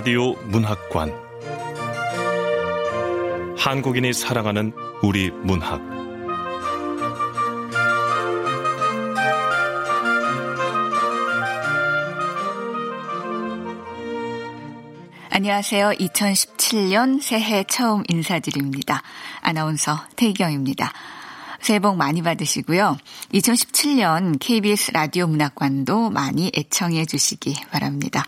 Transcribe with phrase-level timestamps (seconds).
[0.00, 1.12] 라디오 문학관
[3.58, 5.78] 한국인이 사랑하는 우리 문학
[15.28, 15.90] 안녕하세요.
[15.90, 19.02] 2017년 새해 처음 인사드립니다.
[19.42, 20.94] 아나운서 태경입니다.
[21.60, 22.96] 새해 복 많이 받으시고요.
[23.34, 28.24] 2017년 KBS 라디오 문학관도 많이 애청해 주시기 바랍니다.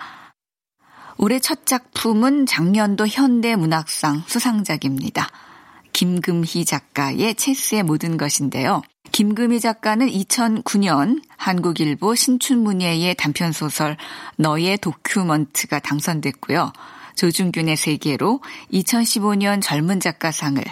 [1.18, 5.28] 올해 첫 작품은 작년도 현대문학상 수상작입니다.
[5.92, 8.82] 김금희 작가의 체스의 모든 것인데요.
[9.12, 13.98] 김금희 작가는 2009년 한국일보 신춘문예의 단편소설
[14.36, 16.72] 너의 도큐먼트가 당선됐고요.
[17.14, 18.40] 조중균의 세계로
[18.72, 20.64] 2015년 젊은 작가상을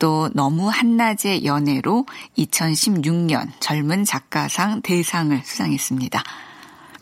[0.00, 2.06] 또 너무 한낮의 연애로
[2.36, 6.24] 2016년 젊은 작가상 대상을 수상했습니다.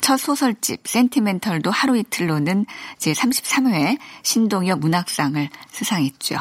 [0.00, 2.66] 첫 소설집 센티멘털도 하루 이틀로는
[2.98, 6.36] 제33회 신동엽 문학상을 수상했죠.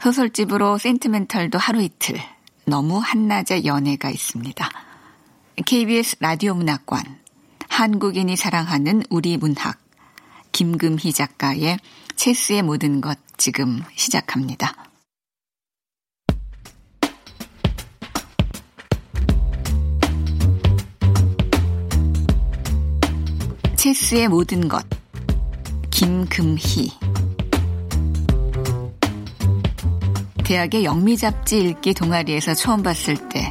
[0.00, 2.20] 소설집으로 센티멘털도 하루 이틀,
[2.64, 4.68] 너무 한낮의 연애가 있습니다.
[5.66, 7.02] KBS 라디오 문학관,
[7.68, 9.78] 한국인이 사랑하는 우리 문학,
[10.52, 11.78] 김금희 작가의
[12.16, 14.87] 체스의 모든 것 지금 시작합니다.
[23.88, 24.84] 체스의 모든 것
[25.90, 26.92] 김금희
[30.44, 33.50] 대학의 영미 잡지 읽기 동아리에서 처음 봤을 때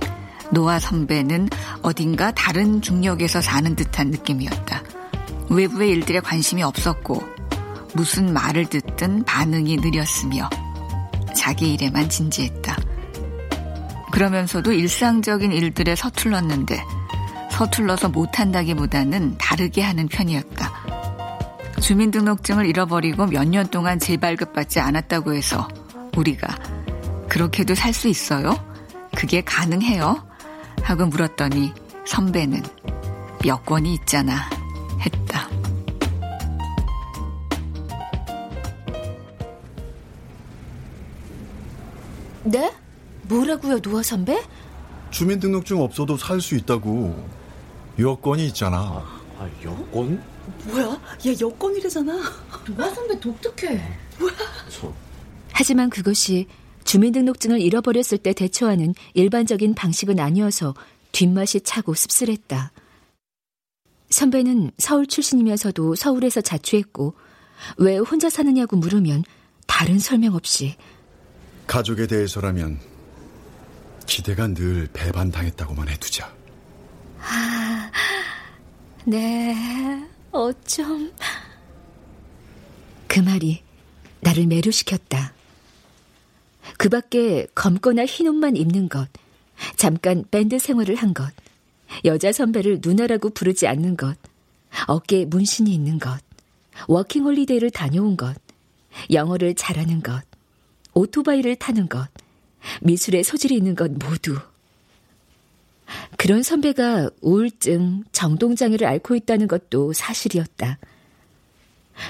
[0.51, 1.49] 노아 선배는
[1.81, 4.83] 어딘가 다른 중력에서 사는 듯한 느낌이었다.
[5.49, 7.23] 외부의 일들에 관심이 없었고
[7.95, 10.51] 무슨 말을 듣든 반응이 느렸으며
[11.35, 12.77] 자기 일에만 진지했다.
[14.11, 16.96] 그러면서도 일상적인 일들에 서툴렀는데
[17.57, 20.71] 서툴러서 못한다기보다는 다르게 하는 편이었다.
[21.81, 25.67] 주민등록증을 잃어버리고 몇 년 동안 재발급받지 않았다고 해서
[26.15, 26.47] 우리가
[27.29, 28.55] 그렇게도 살 수 있어요?
[29.15, 30.23] 그게 가능해요?
[30.83, 31.73] 하고 물었더니
[32.05, 32.61] 선배는
[33.45, 34.49] 여권이 있잖아
[34.99, 35.49] 했다.
[42.43, 42.71] 네?
[43.23, 44.41] 뭐라고요, 노아 선배?
[45.11, 47.36] 주민등록증 없어도 살 수 있다고.
[47.99, 49.03] 여권이 있잖아.
[49.39, 50.23] 아, 여권?
[50.65, 51.01] 뭐야?
[51.25, 52.13] 얘 여권이래잖아.
[52.67, 53.81] 노아 선배 독특해.
[54.19, 54.33] 뭐야?
[54.69, 54.93] 저...
[55.51, 56.47] 하지만 그것이
[56.83, 60.73] 주민등록증을 잃어버렸을 때 대처하는 일반적인 방식은 아니어서
[61.11, 62.71] 뒷맛이 차고 씁쓸했다.
[64.09, 67.15] 선배는 서울 출신이면서도 서울에서 자취했고
[67.77, 69.23] 왜 혼자 사느냐고 물으면
[69.65, 70.75] 다른 설명 없이
[71.65, 72.79] 가족에 대해서라면
[74.05, 76.36] 기대가 늘 배반당했다고만 해두자.
[77.29, 77.91] 아,
[79.05, 79.55] 네,
[80.31, 81.11] 어쩜.
[83.07, 83.61] 그 말이
[84.21, 85.33] 나를 매료시켰다.
[86.77, 89.07] 그 밖에 검거나 흰 옷만 입는 것,
[89.75, 91.31] 잠깐 밴드 생활을 한 것,
[92.05, 94.17] 여자 선배를 누나라고 부르지 않는 것,
[94.87, 96.19] 어깨에 문신이 있는 것,
[96.87, 98.35] 워킹 홀리데이를 다녀온 것,
[99.11, 100.23] 영어를 잘하는 것,
[100.93, 102.07] 오토바이를 타는 것,
[102.81, 104.39] 미술에 소질이 있는 것 모두.
[106.17, 110.79] 그런 선배가 우울증, 정동장애를 앓고 있다는 것도 사실이었다.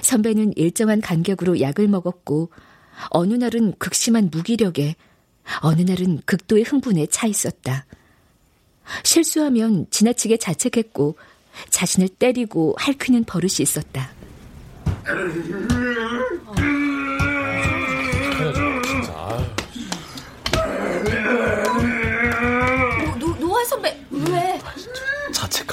[0.01, 2.49] 선배는 일정한 간격으로 약을 먹었고,
[3.09, 4.95] 어느 날은 극심한 무기력에,
[5.61, 7.85] 어느 날은 극도의 흥분에 차 있었다.
[9.03, 11.17] 실수하면 지나치게 자책했고,
[11.69, 14.12] 자신을 때리고 핥히는 버릇이 있었다.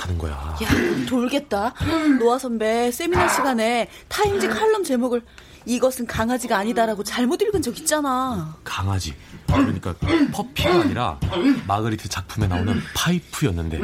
[0.05, 0.33] 자책하는 거야.
[0.63, 1.75] 야, 돌겠다.
[2.19, 5.23] 노아 선배 세미나 시간에 타임지 칼럼 제목을
[5.67, 8.55] 이것은 강아지가 아니다라고 잘못 읽은 적 있잖아.
[8.65, 9.15] 강아지.
[9.47, 9.95] 그러니까
[10.33, 11.19] 퍼피가 아니라
[11.67, 13.81] 마그리트 작품에 나오는 파이프였는데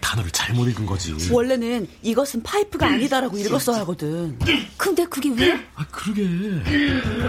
[0.00, 1.14] 단어를 잘못 읽은 거지.
[1.32, 4.38] 원래는 이것은 파이프가 아니다라고 읽었어야 하거든.
[4.76, 5.54] 근데 그게 왜?
[5.74, 6.22] 아, 그러게.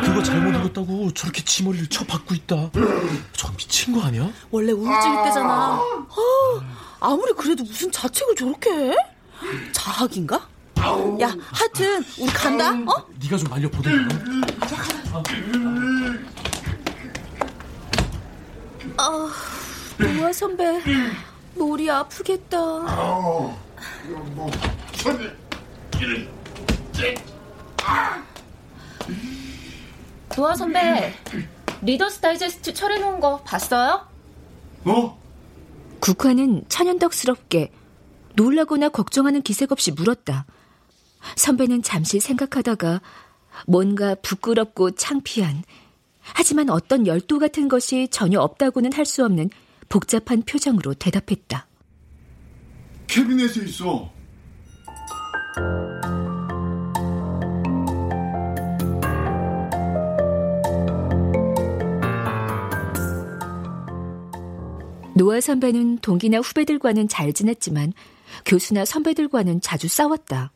[0.01, 2.71] 그거 잘못 읽었다고 저렇게 지머리를 쳐박고 있다.
[3.31, 4.29] 저 미친 거 아니야?
[4.51, 5.75] 원래 우울증 이때잖아.
[5.75, 6.61] 어,
[7.03, 8.95] 아무리 그래도 무슨 자책을 저렇게 해?
[9.73, 10.47] 자학인가?
[11.21, 12.71] 야, 하여튼 우리 간다.
[12.71, 13.05] 어?
[13.21, 14.15] 네가 좀 말려 보든가.
[18.97, 19.31] 아,
[19.97, 20.81] 노아 선배,
[21.55, 22.57] 머리 아프겠다.
[30.35, 31.13] 노아 선배,
[31.81, 34.07] 리더스 다이제스트 철해놓은 거 봤어요?
[34.85, 35.22] 어?
[36.03, 37.71] 국화는 천연덕스럽게
[38.35, 40.45] 놀라거나 걱정하는 기색 없이 물었다.
[41.37, 43.01] 선배는 잠시 생각하다가
[43.67, 45.63] 뭔가 부끄럽고 창피한
[46.19, 49.49] 하지만 어떤 열도 같은 것이 전혀 없다고는 할 수 없는
[49.87, 51.67] 복잡한 표정으로 대답했다.
[53.07, 54.11] 캐비넷에 있어.
[65.15, 67.93] 노아 선배는 동기나 후배들과는 잘 지냈지만
[68.45, 70.51] 교수나 선배들과는 자주 싸웠다.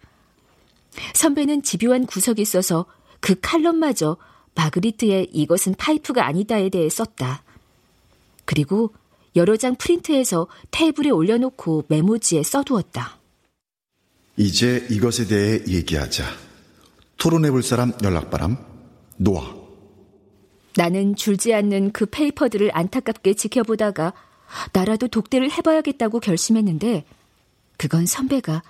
[1.13, 2.85] 선배는 집요한 구석이 있어서
[3.19, 4.17] 그 칼럼마저
[4.55, 7.43] 마그리트의 이것은 파이프가 아니다에 대해 썼다.
[8.45, 8.93] 그리고
[9.35, 13.19] 여러 장 프린트해서 테이블에 올려놓고 메모지에 써두었다.
[14.37, 16.23] 이제 이것에 대해 얘기하자.
[17.17, 18.57] 토론해볼 사람 연락바람.
[19.17, 19.55] 노아.
[20.75, 24.13] 나는 줄지 않는 그 페이퍼들을 안타깝게 지켜보다가
[24.73, 27.05] 나라도 독대를 해봐야겠다고 결심했는데
[27.77, 28.63] 그건 선배가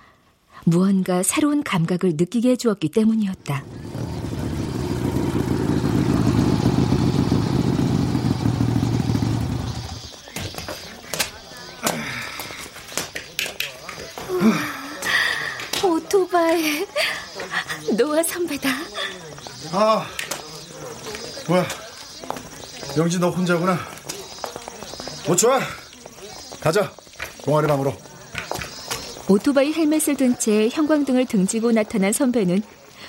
[0.64, 3.64] 무언가 새로운 감각을 느끼게 해주었기 때문이었다.
[15.84, 16.86] 오토바이
[17.96, 18.68] 노아 선배다.
[19.72, 20.06] 아,
[21.48, 21.66] 뭐야.
[22.96, 23.97] 영지 너 혼자구나.
[25.28, 25.60] 뭐 좋아.
[26.60, 26.90] 가자.
[27.44, 27.94] 동아리 방으로.
[29.28, 32.62] 오토바이 헬멧을 든 채 형광등을 등지고 나타난 선배는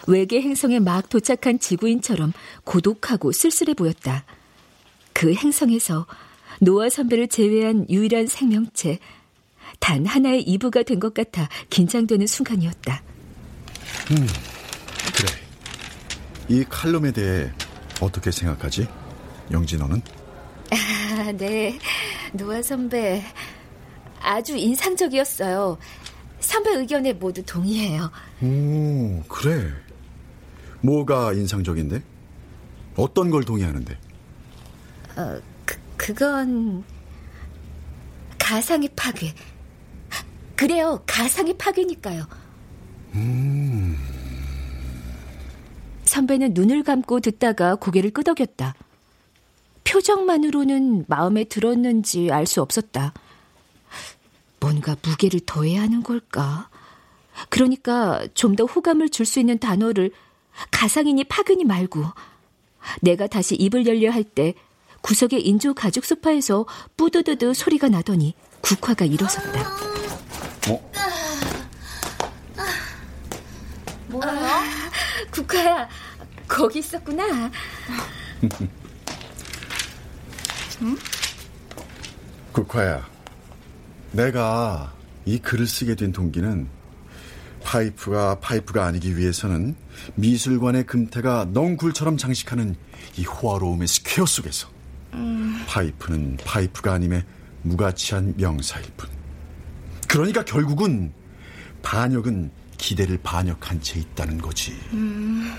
[0.08, 2.34] 외계 행성에 막 도착한 지구인처럼
[2.66, 4.26] 고독하고 쓸쓸해 보였다.
[5.14, 6.06] 그 행성에서
[6.62, 9.00] 노아 선배를 제외한 유일한 생명체,
[9.80, 13.02] 단 하나의 이부가 된 것 같아 긴장되는 순간이었다.
[14.12, 14.28] 음,
[15.16, 15.32] 그래.
[16.50, 17.50] 이 칼럼에 대해
[18.02, 18.88] 어떻게 생각하지?
[19.52, 20.02] 영지 너는?
[20.72, 21.80] 아, 네.
[22.34, 23.24] 노아 선배.
[24.22, 25.78] 아주 인상적이었어요.
[26.40, 28.12] 선배 의견에 모두 동의해요.
[28.42, 29.72] 오, 그래.
[30.82, 32.02] 뭐가 인상적인데?
[32.96, 33.98] 어떤 걸 동의하는데?
[35.18, 36.84] 어, 그, 그건
[38.38, 39.34] 가상의 파괴.
[40.56, 42.26] 그래요, 가상의 파괴니까요.
[43.16, 43.98] 음.
[46.04, 48.74] 선배는 눈을 감고 듣다가 고개를 끄덕였다.
[49.90, 53.14] 표정만으로는 마음에 들었는지 알 수 없었다.
[54.60, 56.70] 뭔가 무게를 더해야 하는 걸까?
[57.50, 60.12] 그러니까 좀 더 호감을 줄 수 있는 단어를
[60.72, 62.04] 가상이니 파근이 말고
[63.02, 64.54] 내가 다시 입을 열려 할 때
[65.02, 66.66] 구석의 인조 가죽 소파에서
[66.98, 69.62] 뿌드드드 소리가 나더니 국화가 일어섰다.
[70.70, 70.92] 어?
[74.10, 74.46] 뭐예요?
[74.46, 74.64] 아,
[75.32, 75.88] 국화야,
[76.48, 77.50] 거기 있었구나.
[80.82, 80.98] 응?
[82.52, 83.08] 국화야,
[84.12, 84.94] 내가
[85.26, 86.68] 이 글을 쓰게 된 동기는
[87.64, 89.76] 파이프가 파이프가 아니기 위해서는
[90.16, 92.76] 미술관의 금태가 넝굴처럼 장식하는
[93.18, 94.68] 이 호화로움의 square 속에서
[95.14, 95.64] 음...
[95.68, 97.24] 파이프는 파이프가 아님의
[97.64, 99.10] 무가치한 명사일 뿐.
[100.08, 101.12] 그러니까 결국은
[101.84, 104.72] 반역은 기대를 반역한 채 있다는 거지.
[104.94, 105.54] 음...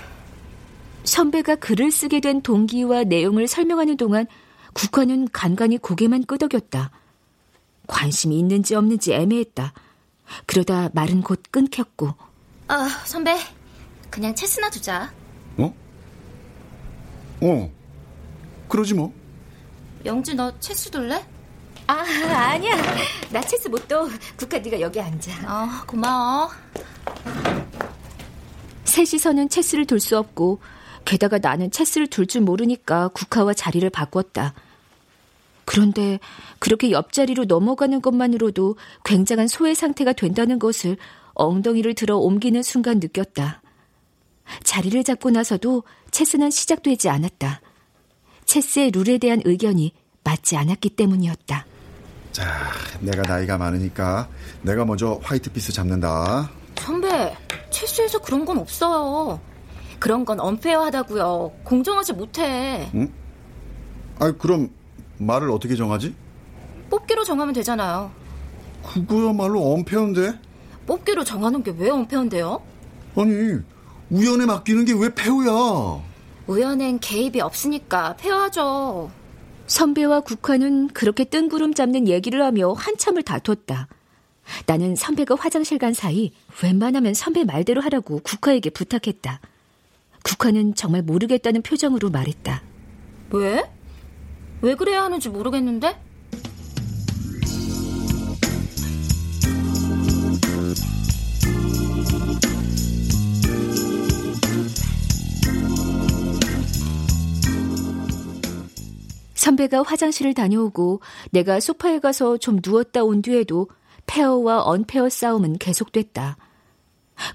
[1.03, 4.25] 선배가 글을 쓰게 된 동기와 내용을 설명하는 동안
[4.73, 6.91] 국화는 간간히 고개만 끄덕였다.
[7.87, 9.73] 관심이 있는지 없는지 애매했다.
[10.45, 12.13] 그러다 말은 곧 끊겼고.
[12.67, 13.37] 아, 선배.
[14.09, 15.11] 그냥 체스나 두자.
[15.57, 15.73] 어?
[17.41, 17.71] 어.
[18.69, 19.13] 그러지 뭐.
[20.05, 21.23] 영지 너 체스 둘래?
[21.87, 21.93] 아,
[22.53, 22.75] 아니야.
[23.31, 24.07] 나 체스 못 둬.
[24.37, 25.31] 국화 네가 여기 앉아.
[25.45, 26.49] 어, 고마워.
[28.85, 30.59] 셋이서는 체스를 둘수 없고
[31.05, 34.53] 게다가 나는 체스를 둘 줄 모르니까 국화와 자리를 바꿨다.
[35.65, 36.19] 그런데
[36.59, 40.97] 그렇게 옆자리로 넘어가는 것만으로도 굉장한 소외 상태가 된다는 것을
[41.33, 43.61] 엉덩이를 들어 옮기는 순간 느꼈다.
[44.63, 47.61] 자리를 잡고 나서도 체스는 시작되지 않았다.
[48.45, 49.93] 체스의 룰에 대한 의견이
[50.23, 51.65] 맞지 않았기 때문이었다.
[52.31, 54.27] 자, 내가 나이가 많으니까
[54.61, 56.49] 내가 먼저 화이트피스 잡는다.
[56.77, 57.35] 선배,
[57.69, 59.39] 체스에서 그런 건 없어요.
[60.01, 61.51] 그런 건 언페어하다고요.
[61.63, 62.89] 공정하지 못해.
[62.95, 63.13] 응?
[64.17, 64.71] 아, 그럼
[65.19, 66.15] 말을 어떻게 정하지?
[66.89, 68.11] 뽑기로 정하면 되잖아요.
[68.83, 70.39] 그거야말로 언페어인데?
[70.87, 72.63] 뽑기로 정하는 게왜 은폐인데요?
[73.15, 73.59] 아니,
[74.09, 76.01] 우연에 맡기는 게왜 폐우야?
[76.47, 79.11] 우연엔 개입이 없으니까 폐하죠.
[79.67, 83.87] 선배와 국화는 그렇게 뜬구름 잡는 얘기를 하며 한참을 다퉜다.
[84.65, 89.39] 나는 선배가 화장실 간 사이 웬만하면 선배 말대로 하라고 국화에게 부탁했다.
[90.23, 92.61] 국화는 정말 모르겠다는 표정으로 말했다.
[93.31, 93.63] 왜?
[94.61, 95.97] 왜 그래야 하는지 모르겠는데?
[109.33, 111.01] 선배가 화장실을 다녀오고
[111.31, 113.69] 내가 소파에 가서 좀 누웠다 온 뒤에도
[114.05, 116.37] 페어와 언페어 싸움은 계속됐다.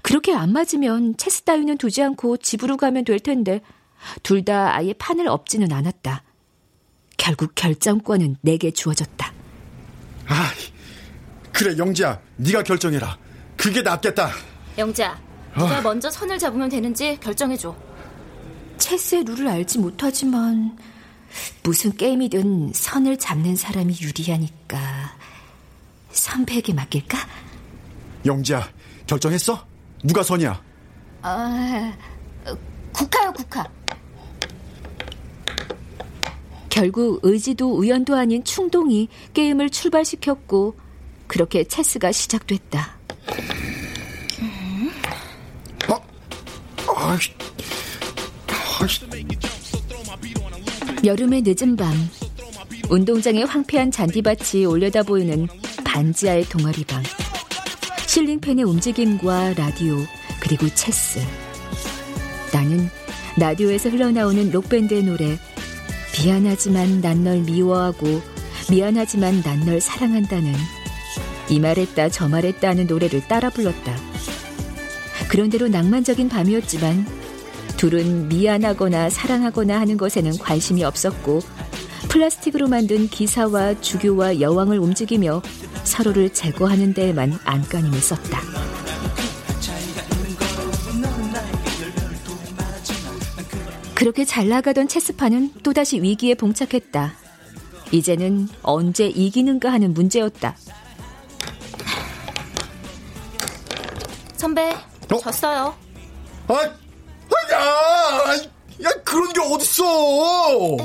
[0.01, 3.61] 그렇게 안 맞으면 체스 따위는 두지 않고 집으로 가면 될 텐데
[4.23, 6.23] 둘 다 아예 판을 엎지는 않았다.
[7.17, 9.33] 결국 결정권은 내게 주어졌다.
[10.27, 10.51] 아,
[11.51, 13.17] 그래 영지야, 네가 결정해라.
[13.55, 14.29] 그게 낫겠다.
[14.77, 15.19] 영자,
[15.55, 17.75] 네가 먼저 선을 잡으면 되는지 결정해줘.
[18.77, 20.77] 체스의 룰을 알지 못하지만
[21.63, 25.17] 무슨 게임이든 선을 잡는 사람이 유리하니까
[26.11, 27.17] 선배에게 맡길까?
[28.25, 28.69] 영지야,
[29.07, 29.65] 결정했어?
[30.03, 30.61] 누가 선이야?
[31.23, 31.93] 아,
[32.91, 33.65] 국화요, 국화.
[36.69, 40.75] 결국 의지도 우연도 아닌 충동이 게임을 출발시켰고
[41.25, 42.97] 그렇게 체스가 시작됐다.
[46.99, 47.17] 아,
[51.03, 51.93] 여름의 늦은 밤
[52.89, 55.47] 운동장의 황폐한 잔디밭이 올려다 보이는
[55.83, 57.03] 반지하의 동아리방
[58.17, 59.95] 실링팬의 움직임과 라디오
[60.39, 61.19] 그리고 체스.
[62.51, 62.89] 나는
[63.37, 65.37] 라디오에서 흘러나오는 록밴드의 노래
[66.17, 68.07] 미안하지만 난 널 미워하고
[68.71, 70.51] 미안하지만 난 널 사랑한다는
[71.47, 73.95] 이 말했다 저 말했다 하는 노래를 따라 불렀다.
[75.29, 77.05] 그런대로 낭만적인 밤이었지만
[77.77, 81.41] 둘은 미안하거나 사랑하거나 하는 것에는 관심이 없었고
[82.09, 85.43] 플라스틱으로 만든 기사와 주교와 여왕을 움직이며
[85.87, 88.41] 서로를 제거하는 데에만 안간힘을 썼다.
[93.95, 97.13] 그렇게 잘 나가던 체스판은 또다시 위기에 봉착했다.
[97.91, 100.55] 이제는 언제 이기는가 하는 문제였다.
[104.35, 104.69] 선배,
[105.11, 105.17] 어?
[105.19, 105.73] 졌어요.
[106.47, 108.35] 아, 아, 야,
[108.83, 110.77] 야, 그런 게 어딨어?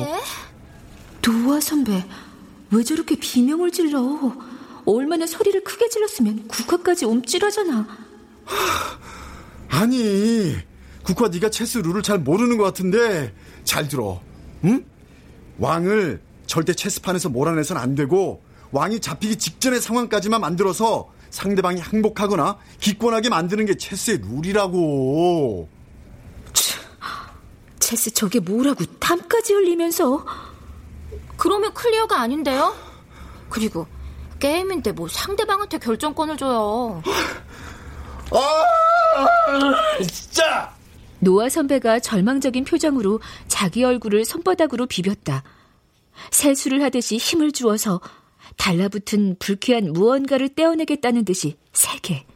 [1.20, 2.02] 도화 선배,
[2.70, 4.00] 왜 저렇게 비명을 질러?
[4.84, 7.86] 얼마나 소리를 크게 질렀으면 국화까지 옴찔하잖아.
[9.68, 10.56] 아니,
[11.04, 13.34] 국화 네가 체스 룰을 잘 모르는 것 같은데
[13.64, 14.20] 잘 들어,
[14.64, 14.84] 응?
[15.58, 23.66] 왕을 절대 체스판에서 몰아내선 안 되고 왕이 잡히기 직전의 상황까지만 만들어서 상대방이 항복하거나 기권하게 만드는
[23.66, 25.68] 게 체스의 룰이라고.
[27.78, 30.24] 체스 저게 뭐라고 땀까지 흘리면서
[31.36, 32.74] 그러면 clear가 아닌데요?
[33.48, 33.86] 그리고
[34.42, 37.00] 게임인데 뭐 상대방한테 결정권을 줘요.
[38.32, 40.74] 아, 진짜.
[41.20, 45.44] 노아 선배가 절망적인 표정으로 자기 얼굴을 손바닥으로 비볐다.
[46.32, 48.00] 세수를 하듯이 힘을 주어서
[48.56, 52.26] 달라붙은 불쾌한 무언가를 떼어내겠다는 듯이 세게.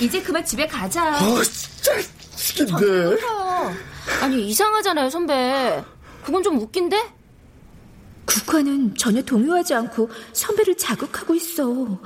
[0.00, 1.16] 이제 그만 집에 가자.
[1.16, 3.18] 아, 진짜 미치겠네.
[4.22, 5.84] 아니 이상하잖아요, 선배.
[6.24, 7.17] 그건 좀 웃긴데?
[8.28, 11.98] 국화는 전혀 동요하지 않고 선배를 자극하고 있어.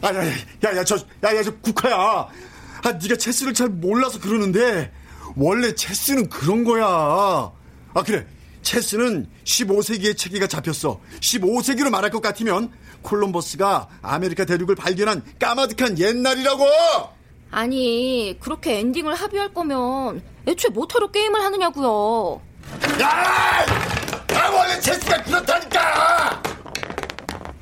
[0.00, 1.96] 아, 야, 야, 야, 저, 야, 야, 저 국화야.
[1.96, 4.92] 아, 네가 체스를 잘 몰라서 그러는데
[5.36, 6.84] 원래 체스는 그런 거야.
[6.86, 8.26] 아, 그래.
[8.62, 11.00] 체스는 15세기의 체계가 잡혔어.
[11.20, 12.70] 15세기로 말할 것 같으면
[13.02, 16.64] 콜럼버스가 아메리카 대륙을 발견한 까마득한 옛날이라고.
[17.50, 22.40] 아니 그렇게 엔딩을 합의할 거면 애초에 뭐하러 게임을 하느냐고요.
[23.00, 24.01] 야!
[24.62, 26.42] 아, 원래 체스가 그렇다니까.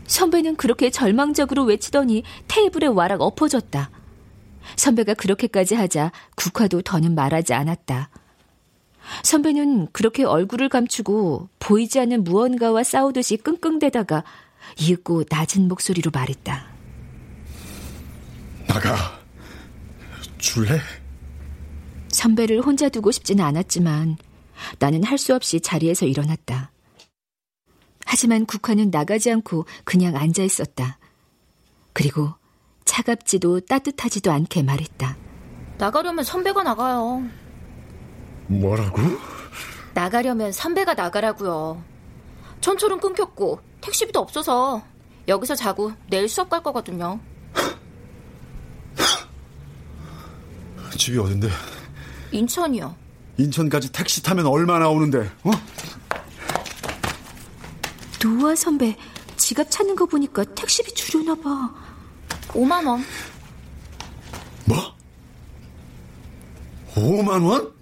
[0.06, 3.90] 선배는 그렇게 절망적으로 외치더니 테이블에 와락 엎어졌다.
[4.76, 8.10] 선배가 그렇게까지 하자 국화도 더는 말하지 않았다.
[9.22, 14.22] 선배는 그렇게 얼굴을 감추고 보이지 않는 무언가와 싸우듯이 끙끙대다가
[14.78, 16.66] 이윽고 낮은 목소리로 말했다.
[18.68, 19.18] 나가.
[20.38, 20.78] 줄래?
[22.08, 24.16] 선배를 혼자 두고 싶지는 않았지만
[24.78, 26.70] 나는 할 수 없이 자리에서 일어났다.
[28.10, 30.98] 하지만 국화는 나가지 않고 그냥 앉아 있었다.
[31.92, 32.34] 그리고
[32.84, 35.16] 차갑지도 따뜻하지도 않게 말했다.
[35.78, 37.22] 나가려면 선배가 나가요.
[38.48, 39.00] 뭐라고?
[39.94, 41.84] 나가려면 선배가 나가라고요.
[42.60, 44.82] 전철은 끊겼고 택시비도 없어서
[45.28, 47.20] 여기서 자고 내일 수업 갈 거거든요.
[50.98, 51.48] 집이 어딘데?
[52.32, 52.92] 인천이요.
[53.38, 55.30] 인천까지 택시 타면 얼마나 오는데?
[55.44, 55.50] 어?
[58.22, 58.96] 노아 선배
[59.36, 61.74] 지갑 찾는 거 보니까 택시비 줄여나 봐.
[62.48, 63.02] 5만 원.
[64.66, 64.76] 뭐?
[66.94, 67.72] 5만 원?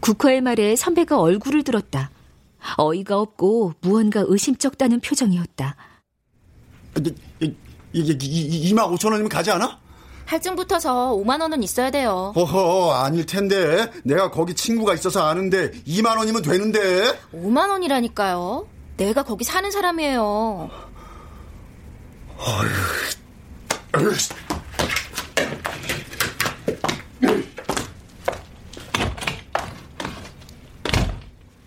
[0.00, 2.10] 국화의 말에 선배가 얼굴을 들었다.
[2.78, 5.76] 어이가 없고 무언가 의심쩍다는 표정이었다.
[6.96, 7.14] 이게,
[7.92, 9.80] 이게 2만 5천 원이면 가지 않아?
[10.26, 12.32] 할증 붙어서 5만 원은 있어야 돼요.
[12.36, 13.90] 어허, 아닐 텐데.
[14.04, 17.18] 내가 거기 친구가 있어서 아는데 2만 원이면 되는데.
[17.34, 18.66] 5만 원이라니까요.
[18.96, 20.70] 내가 거기 사는 사람이에요.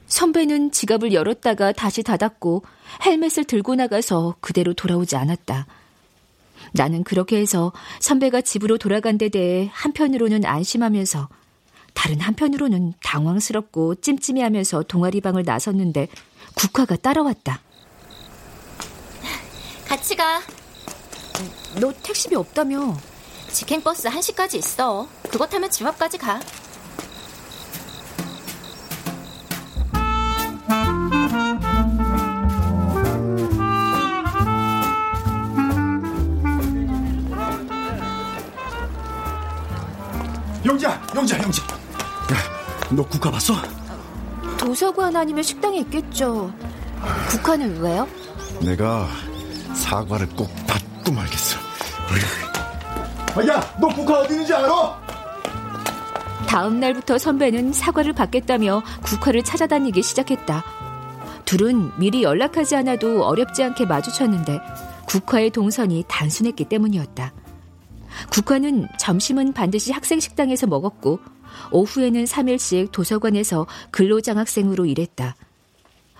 [0.07, 2.63] 선배는 지갑을 열었다가 다시 닫았고
[3.05, 5.67] 헬멧을 들고 나가서 그대로 돌아오지 않았다.
[6.73, 11.29] 나는 그렇게 해서 선배가 집으로 돌아간 데 대해 한편으로는 안심하면서
[11.93, 16.07] 다른 한편으로는 당황스럽고 찜찜해하면서 동아리방을 나섰는데
[16.57, 17.59] 국화가 따라왔다.
[19.87, 20.41] 같이 가.
[21.79, 22.97] 너 택시비 없다며?
[23.51, 25.07] 직행버스 1시까지 있어.
[25.29, 26.39] 그거 타면 집 앞까지 가.
[40.65, 41.63] 영자, 영자, 영자.
[41.63, 43.53] 야, 너 국화 봤어?
[44.57, 46.51] 도서관 아니면 식당에 있겠죠.
[47.29, 48.07] 국화는 왜요?
[48.61, 49.07] 내가
[49.73, 51.57] 사과를 꼭 받고 말겠어.
[53.35, 54.99] 아, 야, 너 국화 어디 있는지 알아?
[56.47, 60.63] 다음 날부터 선배는 사과를 받겠다며 국화를 찾아다니기 시작했다.
[61.45, 64.59] 둘은 미리 연락하지 않아도 어렵지 않게 마주쳤는데
[65.07, 67.31] 국화의 동선이 단순했기 때문이었다.
[68.31, 71.19] 국화는 점심은 반드시 학생 식당에서 먹었고
[71.71, 75.35] 오후에는 3일씩 도서관에서 근로장학생으로 일했다.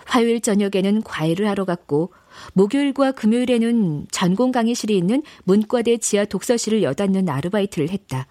[0.05, 2.13] 화요일 저녁에는 과외를 하러 갔고
[2.53, 8.27] 목요일과 금요일에는 전공 강의실이 있는 문과대 지하 독서실을 여닫는 아르바이트를 했다.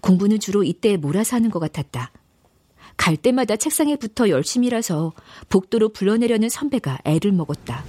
[0.00, 2.10] 공부는 주로 이때 몰아서 하는 것 같았다.
[2.96, 5.12] 갈 때마다 책상에 붙어 열심히 일해서
[5.48, 7.84] 복도로 불러내려는 선배가 애를 먹었다.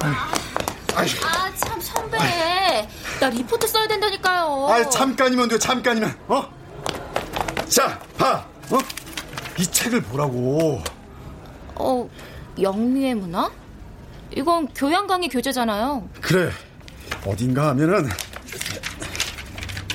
[0.00, 2.18] 아, 참, 선배.
[3.20, 4.66] 나 리포트 써야 된다니까요.
[4.68, 6.14] 아, 잠깐이면 돼, 잠깐이면.
[6.28, 6.63] 어?
[7.68, 8.46] 자, 봐.
[8.70, 8.78] 어?
[9.58, 10.82] 이 책을 보라고.
[11.76, 12.08] 어,
[12.60, 13.50] 영미의 문화?
[14.36, 16.08] 이건 교양 강의 교재잖아요.
[16.20, 16.50] 그래.
[17.26, 18.08] 어딘가 하면은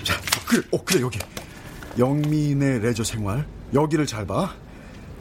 [0.03, 0.62] 자, 그래.
[0.71, 1.19] 어, 그래 여기.
[1.97, 3.45] 영민의 레저 생활.
[3.73, 4.53] 여기를 잘 봐.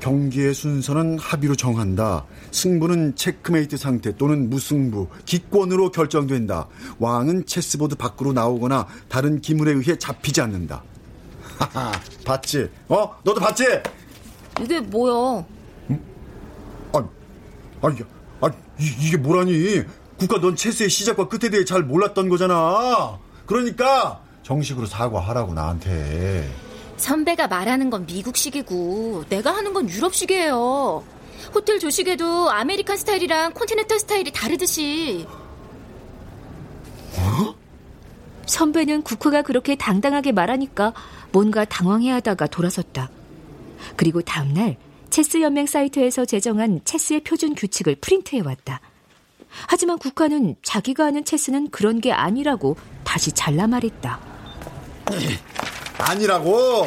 [0.01, 2.25] 경기의 순서는 합의로 정한다.
[2.53, 6.69] 승부는 체크메이트 상태 또는 무승부, 기권으로 결정된다.
[7.01, 10.85] 왕은 체스보드 밖으로 나오거나 다른 기물에 의해 잡히지 않는다.
[11.59, 11.93] 하하,
[12.25, 12.71] 봤지?
[12.89, 13.15] 어?
[13.23, 13.65] 너도 봤지?
[14.61, 15.45] 이게 뭐야?
[16.93, 16.99] 아,
[17.83, 17.89] 아,
[18.41, 19.83] 아, 이, 게 뭐라니?
[20.19, 23.19] 국가 넌 체스의 시작과 끝에 대해 잘 몰랐던 거잖아.
[23.47, 26.51] 그러니까 정식으로 사과하라고 나한테.
[26.97, 31.05] 선배가 말하는 건 미국식이고 내가 하는 건 유럽식이에요.
[31.55, 35.27] 호텔 조식에도 American 스타일이랑 continental 스타일이 다르듯이.
[37.17, 37.55] 어?
[38.47, 40.93] 선배는 국화가 그렇게 당당하게 말하니까
[41.39, 43.11] 뭔가 당황해하다가 돌아섰다.
[43.95, 44.77] 그리고 다음날
[45.09, 48.81] 체스 연맹 사이트에서 제정한 체스의 표준 규칙을 프린트해 왔다.
[49.69, 54.19] 하지만 국화는 자기가 하는 체스는 그런 게 아니라고 다시 잘라 말했다.
[55.99, 56.85] 아니라고.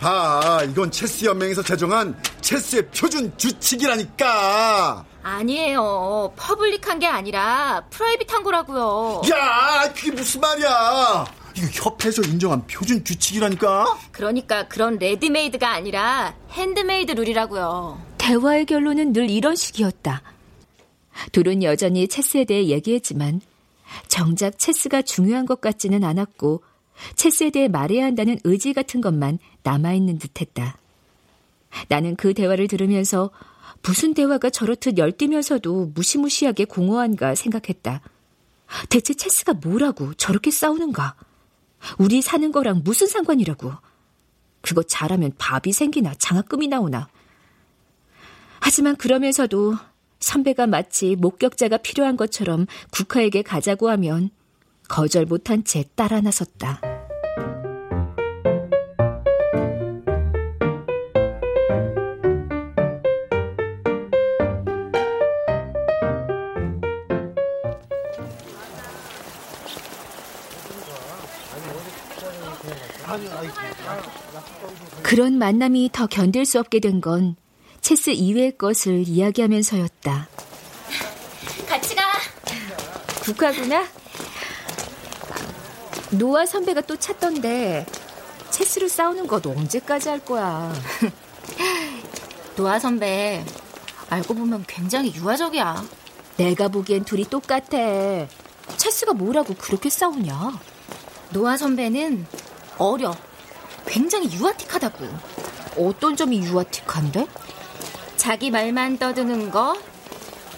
[0.00, 5.04] 봐, 이건 체스 연맹에서 제정한 체스의 표준 규칙이라니까.
[5.22, 6.32] 아니에요.
[6.36, 9.22] public한 게 아니라 private한 거라고요.
[9.30, 11.41] 야, 그게 무슨 말이야?
[11.56, 13.98] 이거 협회에서 인정한 표준 규칙이라니까.
[14.10, 18.00] 그러니까 그런 레디메이드가 아니라 핸드메이드 룰이라고요.
[18.18, 20.22] 대화의 결론은 늘 이런 식이었다.
[21.32, 23.40] 둘은 여전히 체스에 대해 얘기했지만
[24.08, 26.62] 정작 체스가 중요한 것 같지는 않았고
[27.16, 30.76] 체스에 대해 말해야 한다는 의지 같은 것만 남아있는 듯했다.
[31.88, 33.30] 나는 그 대화를 들으면서
[33.82, 38.00] 무슨 대화가 저렇듯 열띠면서도 무시무시하게 공허한가 생각했다.
[38.88, 41.14] 대체 체스가 뭐라고 저렇게 싸우는가?
[41.98, 43.72] 우리 사는 거랑 무슨 상관이라고?
[44.60, 47.08] 그거 잘하면 밥이 생기나 장학금이 나오나?
[48.60, 49.76] 하지만 그러면서도
[50.20, 54.30] 선배가 마치 목격자가 필요한 것처럼 국화에게 가자고 하면
[54.88, 56.91] 거절 못한 채 따라 나섰다.
[75.12, 77.36] 그런 만남이 더 견딜 수 없게 된 건
[77.82, 80.26] 체스 이외의 것을 이야기하면서였다.
[81.68, 82.02] 같이 가.
[83.22, 83.86] 국화구나?
[86.12, 87.84] 노아 선배가 또 찾던데
[88.48, 90.72] 체스로 싸우는 것 언제까지 할 거야?
[92.56, 93.44] 노아 선배
[94.08, 95.84] 알고 보면 굉장히 유아적이야.
[96.38, 97.76] 내가 보기엔 둘이 똑같아.
[98.78, 100.58] 체스가 뭐라고 그렇게 싸우냐?
[101.34, 102.26] 노아 선배는
[102.78, 103.14] 어려.
[103.86, 105.06] 굉장히 유아틱하다고.
[105.78, 107.26] 어떤 점이 유아틱한데?
[108.16, 109.76] 자기 말만 떠드는 것,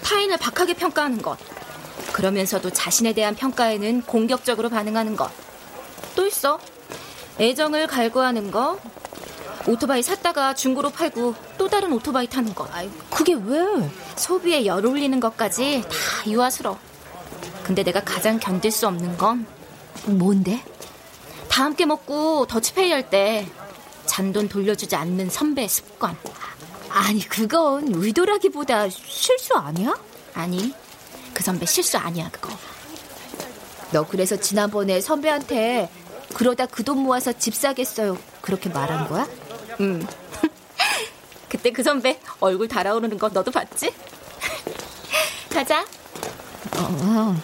[0.03, 1.39] 타인을 박하게 평가하는 것,
[2.13, 5.31] 그러면서도 자신에 대한 평가에는 공격적으로 반응하는 것.
[6.15, 6.59] 또 있어.
[7.41, 8.79] 애정을 갈구하는 것,
[9.67, 12.69] 오토바이 샀다가 중고로 팔고 또 다른 오토바이 타는 것.
[13.11, 13.65] 그게 왜?
[14.17, 16.79] 소비에 열 올리는 것까지 다 유아스러워.
[17.63, 19.47] 근데 내가 가장 견딜 수 없는 건
[20.05, 20.63] 뭔데?
[21.55, 23.47] 다 함께 먹고 더치페이 할 때
[24.07, 26.17] 잔돈 돌려주지 않는 선배 습관.
[26.91, 29.95] 아니 그건 의도라기보다 실수 아니야?
[30.35, 30.75] 아니
[31.33, 32.51] 그 선배 실수 아니야 그거.
[33.93, 35.89] 너 그래서 지난번에 선배한테
[36.35, 39.27] 그러다 그 돈 모아서 집 사겠어요 그렇게 말한 거야?
[39.81, 40.05] 응.
[41.49, 43.95] 그때 그 선배 얼굴 달아오르는 거 너도 봤지?
[45.51, 45.87] 가자.
[46.77, 47.41] 어,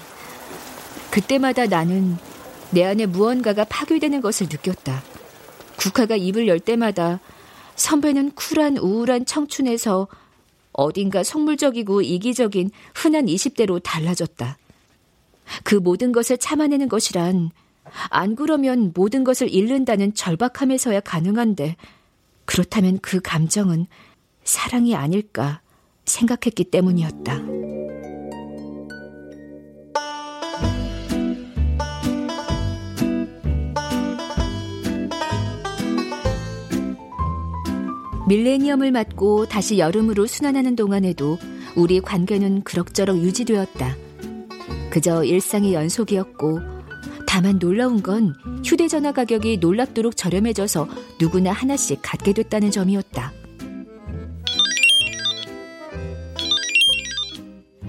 [1.13, 2.19] 그때마다 나는
[2.73, 5.03] 내 안에 무언가가 파괴되는 것을 느꼈다.
[5.77, 7.21] 국화가 입을 열 때마다
[7.75, 10.09] 선배는 쿨한 우울한 청춘에서
[10.73, 14.59] 어딘가 속물적이고 이기적인 흔한 20대로 달라졌다.
[15.65, 17.51] 그 모든 것을 참아내는 것이란
[18.09, 21.77] 안 그러면 모든 것을 잃는다는 절박함에서야 가능한데
[22.45, 23.87] 그렇다면 그 감정은
[24.45, 25.61] 사랑이 아닐까
[26.05, 27.60] 생각했기 때문이었다.
[38.31, 41.37] 밀레니엄을 맞고 다시 여름으로 순환하는 동안에도
[41.75, 43.97] 우리 관계는 그럭저럭 유지되었다.
[44.89, 46.61] 그저 일상의 연속이었고,
[47.27, 48.33] 다만 놀라운 건
[48.65, 50.87] 휴대전화 가격이 놀랍도록 저렴해져서
[51.21, 53.33] 누구나 하나씩 갖게 됐다는 점이었다.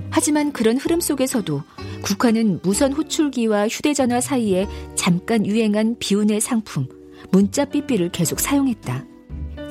[0.10, 1.62] 하지만 그런 흐름 속에서도
[2.02, 6.88] 국화는 무선 호출기와 휴대전화 사이에 잠깐 유행한 비운의 상품,
[7.32, 9.11] 문자 삐삐를 계속 사용했다.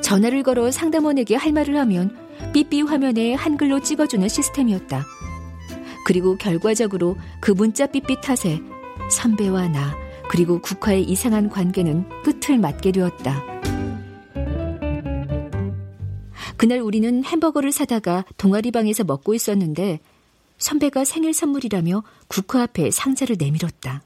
[0.03, 2.17] 전화를 걸어 상담원에게 할 말을 하면
[2.53, 5.05] 삐삐 화면에 한글로 찍어주는 시스템이었다.
[6.07, 8.61] 그리고 결과적으로 그 문자 삐삐 탓에
[9.11, 9.95] 선배와 나
[10.29, 13.45] 그리고 국화의 이상한 관계는 끝을 맞게 되었다.
[16.57, 20.01] 그날 우리는 햄버거를 사다가 동아리방에서 먹고 있었는데
[20.59, 24.03] 선배가 생일 선물이라며 국화 앞에 상자를 내밀었다.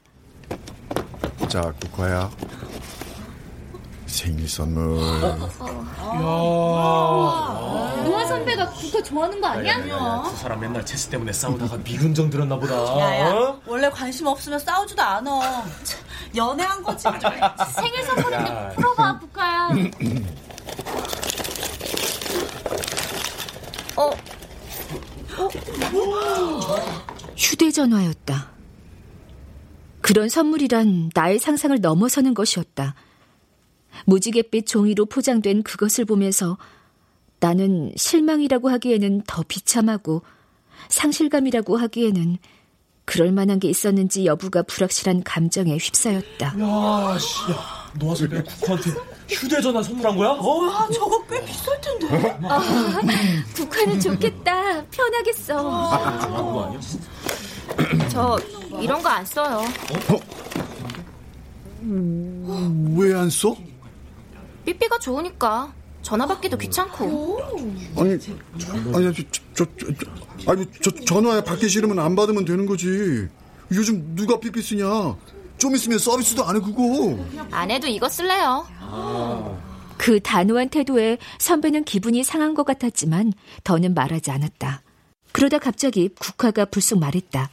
[1.49, 2.31] 자, 국화야.
[4.05, 4.97] 생일 선물.
[8.03, 9.81] 노아 선배가 국화 좋아하는 거 아니야?
[10.23, 12.75] 그 사람 맨날 체스 때문에 싸우다가 미군정 들었나 보다.
[12.99, 15.65] 야야, 원래 관심 없으면 싸우지도 않아.
[16.35, 17.07] 연애한 거지.
[17.75, 19.69] 생일 선물인데 풀어봐 국화야.
[23.97, 24.11] 어,
[27.37, 28.47] 휴대전화였다.
[30.01, 32.93] 그런 선물이란 나의 상상을 넘어서는 것이었다.
[34.05, 36.57] 무지갯빛 종이로 포장된 그것을 보면서
[37.39, 40.21] 나는 실망이라고 하기에는 더 비참하고
[40.89, 42.37] 상실감이라고 하기에는
[43.05, 46.47] 그럴 만한 게 있었는지 여부가 불확실한 감정에 휩싸였다.
[46.59, 48.89] 야, 씨, 야, 노아 선배 국화한테
[49.29, 50.29] 휴대전화 선물한 거야?
[50.29, 50.63] 어?
[50.71, 52.39] 아, 저거 꽤 비쌀 텐데.
[53.53, 54.83] 북한은 좋겠다.
[54.85, 55.61] 편하겠어.
[55.61, 56.79] 좋아하는 거 아니야?
[58.09, 58.39] 저
[58.81, 59.63] 이런 거 안 써요.
[62.97, 63.55] 왜안 써?
[64.65, 67.39] 삐삐가 좋으니까 전화 받기도 귀찮고.
[67.97, 68.33] 아니, 아니, 저,
[69.55, 69.87] 저, 저,
[70.45, 73.27] 저, 아니, 저, 전화에 받기 싫으면 안 받으면 되는 거지.
[73.71, 75.15] 요즘 누가 삐삐 쓰냐?
[75.57, 77.17] 좀 있으면 서비스도 안 해, 그거.
[77.51, 78.67] 안 해도 이거 쓸래요.
[79.97, 84.83] 그 단호한 태도에 선배는 기분이 상한 것 같았지만 더는 말하지 않았다.
[85.31, 87.49] 그러다 갑자기 국화가 불쑥 말했다.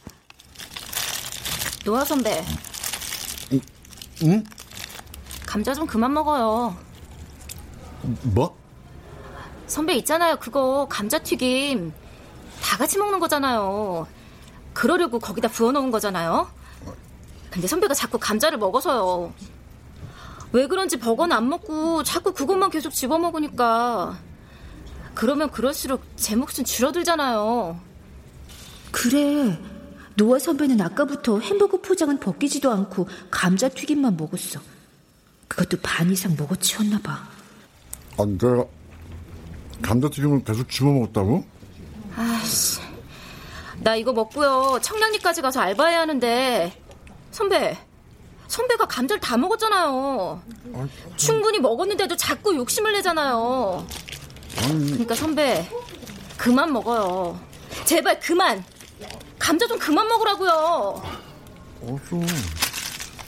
[1.85, 2.43] 노아 선배.
[4.23, 4.43] 응?
[5.45, 6.77] 감자 좀 그만 먹어요.
[8.23, 8.57] 뭐?
[9.67, 10.37] 선배 있잖아요.
[10.37, 11.93] 그거 감자튀김
[12.61, 14.07] 다 같이 먹는 거잖아요.
[14.73, 16.49] 그러려고 거기다 부어놓은 거잖아요.
[17.49, 19.33] 근데 선배가 자꾸 감자를 먹어서요.
[20.51, 24.17] 왜 그런지 버거는 안 먹고 자꾸 그것만 계속 집어먹으니까
[25.13, 27.79] 그러면 그럴수록 제 몫은 줄어들잖아요.
[28.91, 29.59] 그래.
[30.15, 34.59] 노아 선배는 아까부터 햄버거 포장은 벗기지도 않고 감자튀김만 먹었어.
[35.47, 37.27] 그것도 반 이상 먹어치웠나 봐.
[38.17, 38.65] 아, 내가
[39.81, 41.43] 감자튀김을 계속 집어 먹었다고?
[42.15, 42.79] 아씨,
[43.79, 44.79] 나 이거 먹고요.
[44.81, 46.71] 청량리까지 가서 알바해야 하는데
[47.31, 47.77] 선배,
[48.47, 50.41] 선배가 감자를 다 먹었잖아요.
[51.17, 53.85] 충분히 먹었는데도 자꾸 욕심을 내잖아요.
[54.55, 55.67] 그러니까 선배,
[56.37, 57.39] 그만 먹어요.
[57.85, 58.63] 제발 그만.
[59.39, 61.03] 감자 좀 그만 먹으라고요.
[61.81, 62.21] 어서.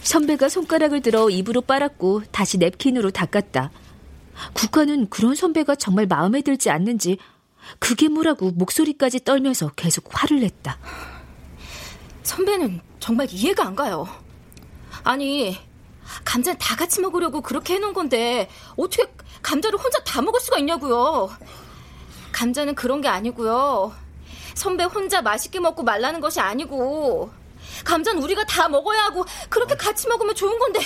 [0.03, 3.71] 선배가 손가락을 들어 입으로 빨았고 다시 냅킨으로 닦았다.
[4.53, 7.17] 국화는 그런 선배가 정말 마음에 들지 않는지
[7.79, 10.77] 그게 뭐라고 목소리까지 떨면서 계속 화를 냈다.
[12.23, 14.07] 선배는 정말 이해가 안 가요.
[15.03, 15.57] 아니,
[16.23, 19.05] 감자는 다 같이 먹으려고 그렇게 해놓은 건데 어떻게
[19.41, 21.29] 감자를 혼자 다 먹을 수가 있냐고요.
[22.31, 23.93] 감자는 그런 게 아니고요.
[24.55, 27.31] 선배 혼자 맛있게 먹고 말라는 것이 아니고
[27.83, 30.79] 감자는 우리가 다 먹어야 하고 그렇게 같이 먹으면 좋은 건데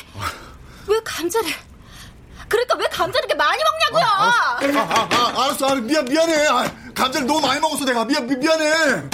[0.87, 1.49] 왜 감자를
[2.49, 4.03] 그러니까 왜 감자를 이렇게 많이 먹냐고요.
[4.03, 5.81] 아, 아, 아, 알았어, 알았어.
[5.81, 6.47] 미안, 미안해.
[6.47, 8.03] 아, 감자를 너무 많이 먹었어, 내가.
[8.03, 9.09] 미안, 미, 미안해.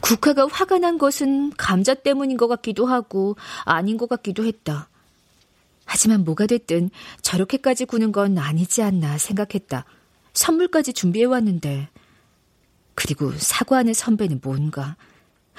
[0.00, 4.88] 국화가 화가 난 것은 감자 때문인 것 같기도 하고 아닌 것 같기도 했다.
[5.84, 6.90] 하지만 뭐가 됐든
[7.22, 9.84] 저렇게까지 구는 건 아니지 않나 생각했다.
[10.32, 11.88] 선물까지 준비해왔는데.
[12.94, 14.96] 그리고 사과하는 선배는 뭔가.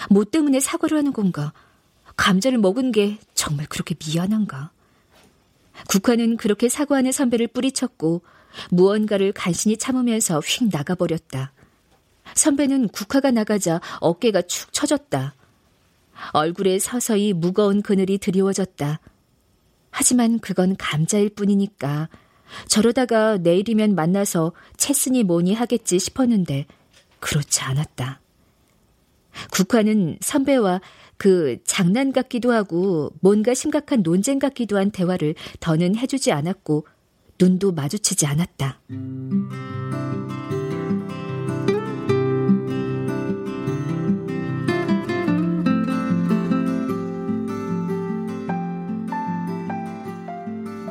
[0.09, 1.53] 뭐 때문에 사과를 하는 건가?
[2.15, 4.71] 감자를 먹은 게 정말 그렇게 미안한가?
[5.87, 8.21] 국화는 그렇게 사과하는 선배를 뿌리쳤고
[8.71, 11.53] 무언가를 간신히 참으면서 휙 나가버렸다.
[12.33, 15.33] 선배는 국화가 나가자 어깨가 축 처졌다.
[16.31, 18.99] 얼굴에 서서히 무거운 그늘이 드리워졌다.
[19.91, 22.09] 하지만 그건 감자일 뿐이니까
[22.67, 26.65] 저러다가 내일이면 만나서 채쓰니 뭐니 하겠지 싶었는데
[27.19, 28.21] 그렇지 않았다.
[29.51, 30.81] 국화는 선배와
[31.17, 36.85] 그 장난 같기도 하고 뭔가 심각한 논쟁 같기도 한 대화를 더는 해주지 않았고
[37.39, 38.81] 눈도 마주치지 않았다.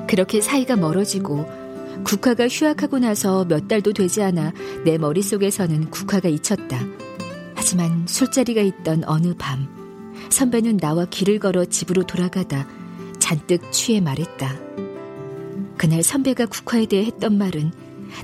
[0.08, 1.46] 그렇게 사이가 멀어지고
[2.04, 4.52] 국화가 휴학하고 나서 몇 달도 되지 않아
[4.84, 7.05] 내 머릿속에서는 국화가 잊혔다.
[7.66, 9.66] 하지만 술자리가 있던 어느 밤,
[10.30, 12.64] 선배는 나와 길을 걸어 집으로 돌아가다
[13.18, 14.54] 잔뜩 취해 말했다.
[15.76, 17.72] 그날 선배가 국화에 대해 했던 말은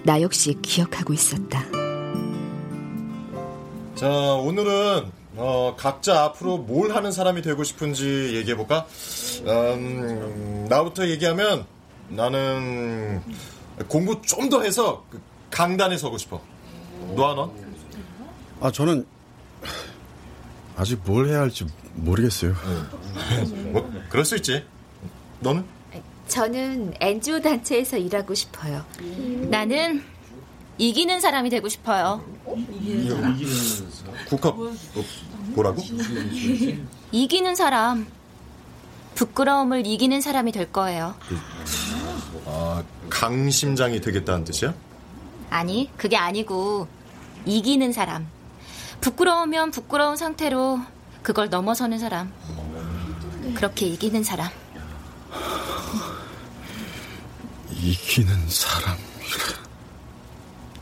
[0.05, 1.65] 나 역시 기억하고 있었다.
[3.97, 8.87] 자, 오늘은 어, 각자 앞으로 뭘 하는 사람이 되고 싶은지 얘기해 볼까?
[9.45, 11.67] 음, 나부터 얘기하면
[12.11, 13.21] 나는
[13.89, 16.41] 공부 좀 더 해서 그 강단에 서고 싶어.
[17.17, 17.51] 너아 넌?
[18.61, 19.05] 아, 저는
[20.83, 21.65] 아직 뭘 해야 할지
[21.95, 22.55] 모르겠어요.
[23.71, 24.65] 뭐, 그럴 수 있지.
[25.39, 25.65] 너는?
[26.27, 28.85] 저는 NGO 단체에서 일하고 싶어요.
[29.49, 30.03] 나는
[30.79, 32.25] 이기는 사람이 되고 싶어요.
[34.29, 34.75] 국화 뭐,
[35.55, 35.81] 뭐라고?
[37.13, 38.09] 이기는 사람.
[39.15, 41.15] 부끄러움을 이기는 사람이 될 거예요.
[42.47, 44.75] 아, 강심장이 되겠다는 뜻이야?
[45.49, 46.89] 아니, 그게 아니고
[47.47, 48.27] 이기는 사람.
[49.03, 50.81] 부끄러우면 부끄러운 상태로
[51.23, 52.33] 그걸 넘어서는 사람.
[53.55, 54.49] 그렇게 이기는 사람.
[57.71, 58.97] 이기는 사람.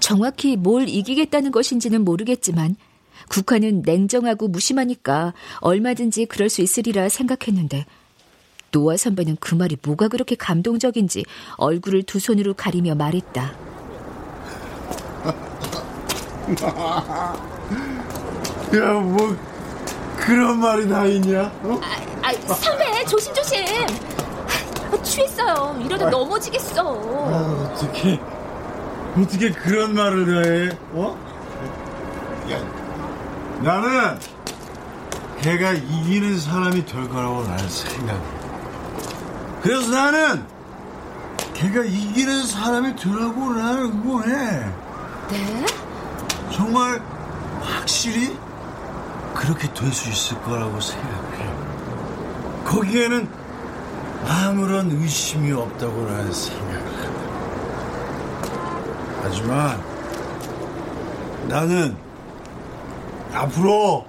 [0.00, 2.76] 정확히 뭘 이기겠다는 것인지는 모르겠지만
[3.30, 7.86] 국화는 냉정하고 무심하니까 얼마든지 그럴 수 있으리라 생각했는데
[8.70, 11.24] 노아 선배는 그 말이 뭐가 그렇게 감동적인지
[11.56, 13.54] 얼굴을 두 손으로 가리며 말했다.
[18.76, 19.36] 야, 뭐
[20.18, 21.50] 그런 말이 다 있냐?
[21.62, 21.80] 어?
[21.82, 23.64] 아, 아, 선배 조심조심.
[24.92, 25.80] 아, 취했어요.
[25.84, 26.82] 이러다 아, 넘어지겠어.
[26.82, 28.20] 아, 어떻게
[29.18, 30.78] 어떻게 그런 말을 해?
[30.92, 31.18] 어?
[32.52, 32.58] 야,
[33.62, 34.18] 나는
[35.40, 38.20] 걔가 이기는 사람이 될 거라고 나는 생각해.
[39.62, 40.44] 그래서 나는
[41.54, 44.66] 걔가 이기는 사람이 되라고 나는 응원해.
[45.30, 45.66] 네?
[46.52, 47.02] 정말
[47.62, 48.36] 확실히
[49.34, 51.50] 그렇게 될 수 있을 거라고 생각해.
[52.64, 53.28] 거기에는
[54.26, 57.20] 아무런 의심이 없다고 나는 생각한다.
[59.22, 59.82] 하지만
[61.48, 61.96] 나는
[63.32, 64.06] 앞으로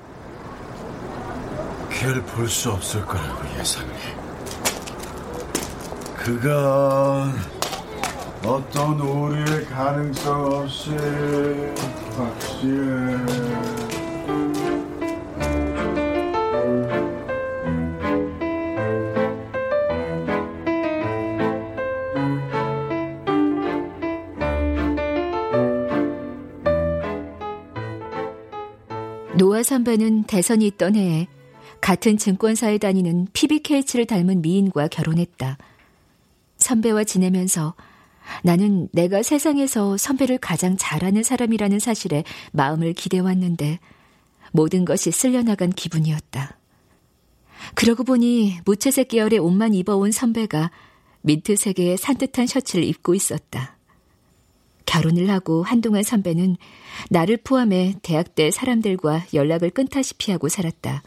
[1.90, 3.92] 걔를 볼 수 없을 거라고 예상해.
[6.18, 7.34] 그건
[8.46, 10.92] 어떤 오류의 가능성 없이
[12.18, 13.18] 확실해.
[29.72, 31.28] 선배는 대선이 있던 해에
[31.80, 35.58] 같은 증권사에 다니는 PBKH를 닮은 미인과 결혼했다.
[36.58, 37.74] 선배와 지내면서
[38.44, 43.80] 나는 내가 세상에서 선배를 가장 잘하는 사람이라는 사실에 마음을 기대왔는데
[44.52, 46.58] 모든 것이 쓸려나간 기분이었다.
[47.74, 50.70] 그러고 보니 무채색 계열의 옷만 입어온 선배가
[51.22, 53.78] 민트 색의 산뜻한 셔츠를 입고 있었다.
[54.92, 56.58] 결혼을 하고 한동안 선배는
[57.10, 61.02] 나를 포함해 대학 때 사람들과 연락을 끊다시피 하고 살았다.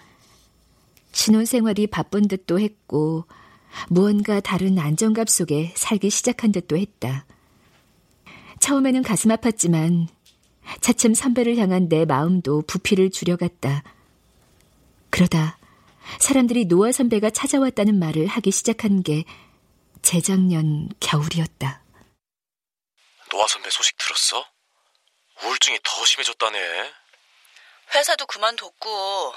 [1.13, 3.27] 신혼생활이 바쁜 듯도 했고
[3.91, 7.27] 무언가 다른 안정감 속에 살기 시작한 듯도 했다.
[8.59, 10.07] 처음에는 가슴 아팠지만
[10.81, 13.83] 차츰 선배를 향한 내 마음도 부피를 줄여갔다.
[15.11, 15.59] 그러다
[16.21, 19.25] 사람들이 노아 선배가 찾아왔다는 말을 하기 시작한 게
[20.01, 21.84] 재작년 겨울이었다.
[23.35, 24.47] 노아 선배 소식 들었어?
[25.43, 26.93] 우울증이 더 심해졌다네.
[27.93, 29.35] 회사도 그만뒀고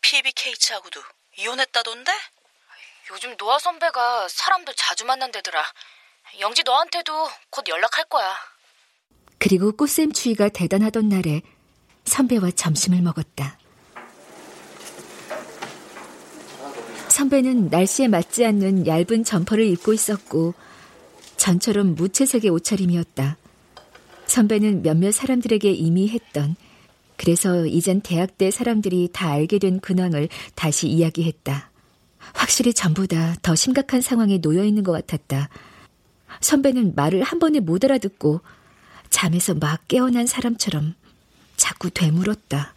[0.00, 1.02] PBKH하고도
[1.36, 2.10] 이혼했다던데?
[3.10, 5.62] 요즘 노아 선배가 사람들 자주 만난대더라.
[6.40, 8.34] 영지 너한테도 곧 연락할 거야.
[9.38, 11.42] 그리고 꽃샘 추위가 대단하던 날에
[12.06, 13.58] 선배와 점심을 먹었다.
[17.10, 20.54] 선배는 날씨에 맞지 않는 얇은 점퍼를 입고 있었고
[21.48, 23.38] 전처럼 무채색의 옷차림이었다.
[24.26, 26.56] 선배는 몇몇 사람들에게 이미 했던
[27.16, 31.70] 그래서 이젠 대학 때 사람들이 다 알게 된 근황을 다시 이야기했다.
[32.34, 35.48] 확실히 전보다 더 심각한 상황에 놓여 있는 것 같았다.
[36.42, 38.42] 선배는 말을 한 번에 못 알아듣고
[39.08, 40.96] 잠에서 막 깨어난 사람처럼
[41.56, 42.74] 자꾸 되물었다.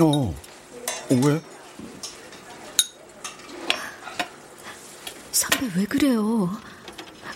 [0.00, 0.34] 어,
[1.10, 1.57] 왜?
[5.38, 6.50] 선배 왜 그래요?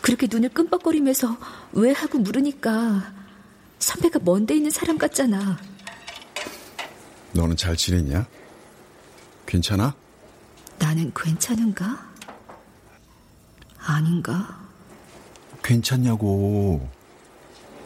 [0.00, 1.36] 그렇게 눈을 끔뻑거리면서
[1.70, 3.12] 왜 하고 물으니까
[3.78, 5.56] 선배가 먼데 있는 사람 같잖아.
[7.32, 8.26] 너는 잘 지냈냐?
[9.46, 9.94] 괜찮아?
[10.80, 12.10] 나는 괜찮은가?
[13.78, 14.60] 아닌가?
[15.62, 16.88] 괜찮냐고.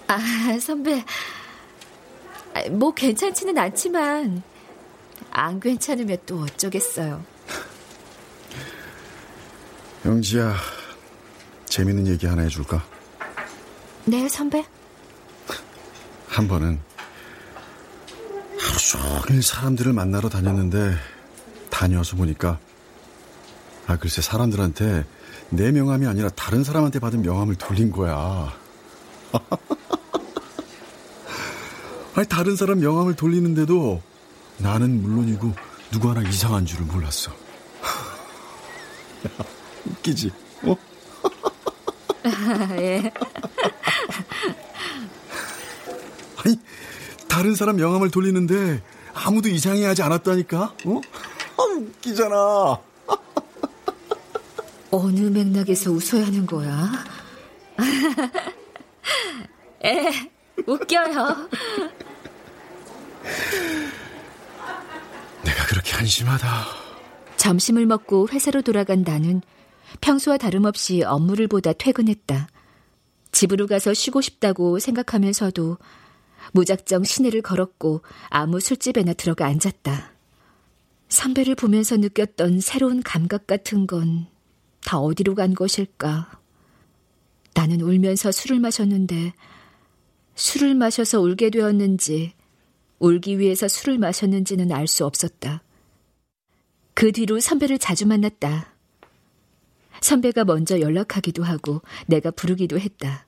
[0.07, 0.18] 아,
[0.59, 1.05] 선배.
[2.70, 4.42] 뭐 괜찮지는 않지만
[5.31, 7.36] 안 괜찮으면 또 어쩌겠어요.
[10.07, 10.55] 영지야,
[11.64, 12.85] 재밌는 얘기 하나 해줄까?
[14.05, 14.64] 네, 선배.
[16.29, 16.79] 한 번은
[18.57, 20.95] 하루 종일 사람들을 만나러 다녔는데
[21.71, 22.61] 다녀와서 보니까
[23.88, 25.05] 아 글쎄 사람들한테
[25.51, 28.53] 내 명함이 아니라 다른 사람한테 받은 명함을 돌린 거야.
[32.14, 34.01] 아니 다른 사람 명함을 돌리는데도
[34.59, 35.53] 나는 물론이고
[35.90, 37.33] 누구 하나 이상한 줄을 몰랐어.
[39.90, 40.31] 웃기지?
[40.62, 40.77] 어?
[42.25, 43.12] 아, 예.
[46.44, 46.59] 아니
[47.29, 48.83] 다른 사람 명함을 돌리는데
[49.14, 50.75] 아무도 이상해하지 않았다니까?
[50.85, 51.01] 어?
[51.59, 52.81] 아, 웃기잖아.
[54.90, 56.90] 어느 맥락에서 웃어야 하는 거야?
[59.85, 60.31] 에,
[60.66, 61.49] 웃겨요.
[65.44, 66.64] 내가 그렇게 한심하다.
[67.37, 69.42] 점심을 먹고 회사로 돌아간 나는
[70.00, 72.48] 평소와 다름없이 업무를 보다 퇴근했다.
[73.32, 75.78] 집으로 가서 쉬고 싶다고 생각하면서도
[76.52, 80.12] 무작정 시내를 걸었고 아무 술집에나 들어가 앉았다.
[81.09, 84.37] 선배를 보면서 느꼈던 새로운 감각 같은 건
[84.87, 86.40] 다 어디로 간 것일까?
[87.54, 89.35] 나는 울면서 술을 마셨는데
[90.37, 92.32] 술을 마셔서 울게 되었는지
[93.00, 95.64] 울기 위해서 술을 마셨는지는 알 수 없었다.
[96.94, 98.75] 그 뒤로 선배를 자주 만났다.
[100.00, 103.26] 선배가 먼저 연락하기도 하고 내가 부르기도 했다.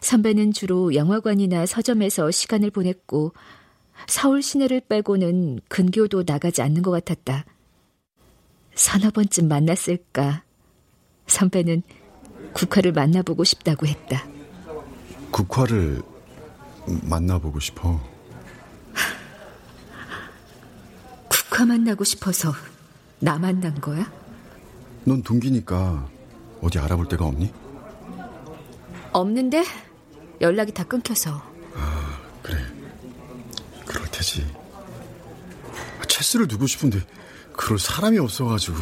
[0.00, 3.32] 선배는 주로 영화관이나 서점에서 시간을 보냈고
[4.06, 7.44] 서울 시내를 빼고는 근교도 나가지 않는 것 같았다.
[8.74, 10.44] 서너 번쯤 만났을까.
[11.26, 11.82] 선배는
[12.52, 14.26] 국화를 만나보고 싶다고 했다.
[15.30, 16.00] 국화를
[17.02, 18.00] 만나보고 싶어.
[21.28, 22.52] 국화 만나고 싶어서
[23.18, 24.10] 나 만난 거야?
[25.08, 26.06] 넌 동기니까
[26.60, 27.50] 어디 알아볼 데가 없니?
[29.12, 29.64] 없는데
[30.42, 31.42] 연락이 다 끊겨서.
[31.74, 32.58] 아, 그래.
[33.86, 34.46] 그럴 테지.
[36.06, 37.00] 체스를 두고 싶은데
[37.52, 38.76] 그럴 사람이 없어가지고.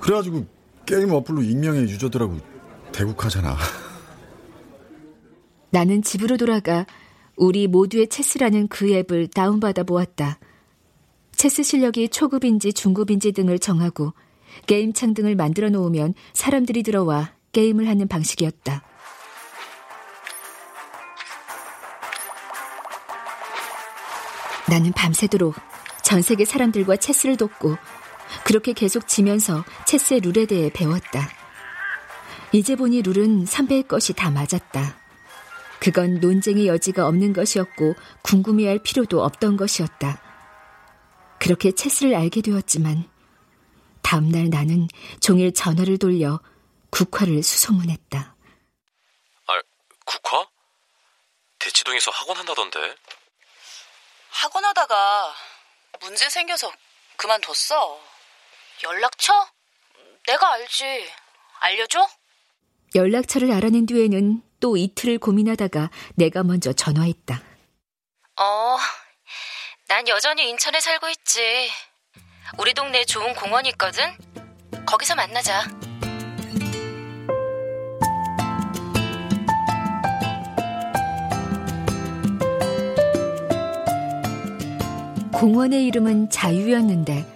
[0.00, 0.46] 그래가지고
[0.84, 2.38] 게임 어플로 익명의 유저들하고
[2.92, 3.56] 대국하잖아.
[5.70, 6.86] 나는 집으로 돌아가
[7.34, 10.38] 우리 모두의 체스라는 그 앱을 다운받아 보았다.
[11.32, 14.12] 체스 실력이 초급인지 중급인지 등을 정하고
[14.66, 18.82] 게임창 등을 만들어 놓으면 사람들이 들어와 게임을 하는 방식이었다.
[24.68, 25.54] 나는 밤새도록
[26.02, 27.76] 전 세계 사람들과 체스를 돕고
[28.44, 31.28] 그렇게 계속 지면서 체스의 룰에 대해 배웠다.
[32.52, 34.96] 이제 보니 룰은 선배의 것이 다 맞았다.
[35.78, 40.20] 그건 논쟁의 여지가 없는 것이었고 궁금해할 필요도 없던 것이었다.
[41.38, 43.04] 그렇게 체스를 알게 되었지만
[44.06, 44.86] 다음날 나는
[45.20, 46.38] 종일 전화를 돌려
[46.90, 48.36] 국화를 수소문했다.
[49.48, 49.60] 아,
[50.04, 50.48] 국화?
[51.58, 52.94] 대치동에서 학원 한다던데.
[54.30, 55.34] 학원 하다가
[55.98, 56.72] 문제 생겨서
[57.16, 58.00] 그만뒀어.
[58.84, 59.32] 연락처?
[60.28, 61.10] 내가 알지.
[61.58, 62.08] 알려줘?
[62.94, 67.42] 연락처를 알아낸 뒤에는 또 이틀을 고민하다가 내가 먼저 전화했다.
[68.38, 68.76] 어,
[69.88, 71.72] 난 여전히 인천에 살고 있지.
[72.58, 74.04] 우리 동네에 좋은 공원이 있거든?
[74.86, 75.64] 거기서 만나자.
[85.32, 87.26] 공원의 이름은 자유였는데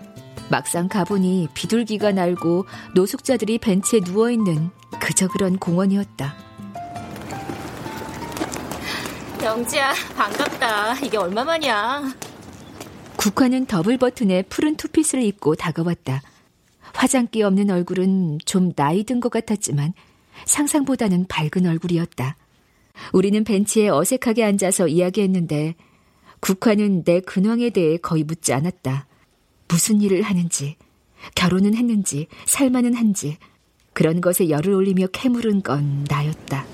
[0.48, 6.34] 막상 가보니 비둘기가 날고 노숙자들이 벤치에 누워있는 그저 그런 공원이었다.
[9.42, 10.94] 영지야, 반갑다.
[11.00, 12.29] 이게 얼마만이야?
[13.20, 16.22] 국화는 더블 버튼에 푸른 투핏을 입고 다가왔다.
[16.94, 19.92] 화장기 없는 얼굴은 좀 나이 든 것 같았지만
[20.46, 22.38] 상상보다는 밝은 얼굴이었다.
[23.12, 25.74] 우리는 벤치에 어색하게 앉아서 이야기했는데
[26.40, 29.06] 국화는 내 근황에 대해 거의 묻지 않았다.
[29.68, 30.76] 무슨 일을 하는지,
[31.34, 33.36] 결혼은 했는지, 살만은 한지,
[33.92, 36.64] 그런 것에 열을 올리며 캐물은 건 나였다.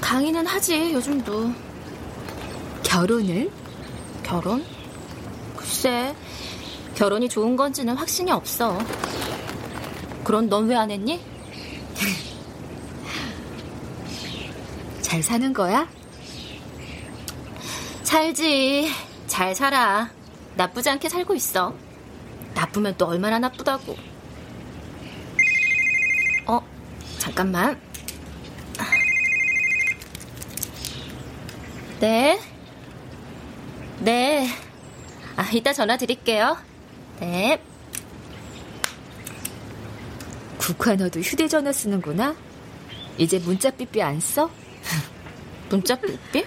[0.00, 1.52] 강의는 하지, 요즘도.
[2.82, 3.52] 결혼을?
[4.24, 4.64] 결혼?
[5.70, 6.16] 글쎄,
[6.96, 8.76] 결혼이 좋은 건지는 확신이 없어.
[10.24, 11.20] 그럼 넌 왜 안 했니?
[15.00, 15.88] 잘 사는 거야?
[18.02, 18.90] 살지.
[19.28, 20.10] 잘 살아.
[20.56, 21.72] 나쁘지 않게 살고 있어.
[22.54, 23.94] 나쁘면 또 얼마나 나쁘다고.
[26.48, 26.60] 어,
[27.18, 27.80] 잠깐만.
[32.00, 32.40] 네.
[34.00, 34.48] 네.
[35.40, 36.54] 아, 이따 전화 드릴게요.
[37.18, 37.58] 네.
[40.58, 42.36] 국화 너도 휴대전화 쓰는구나?
[43.16, 44.50] 이제 문자 삐삐 안 써?
[45.70, 46.44] 문자 삐삐?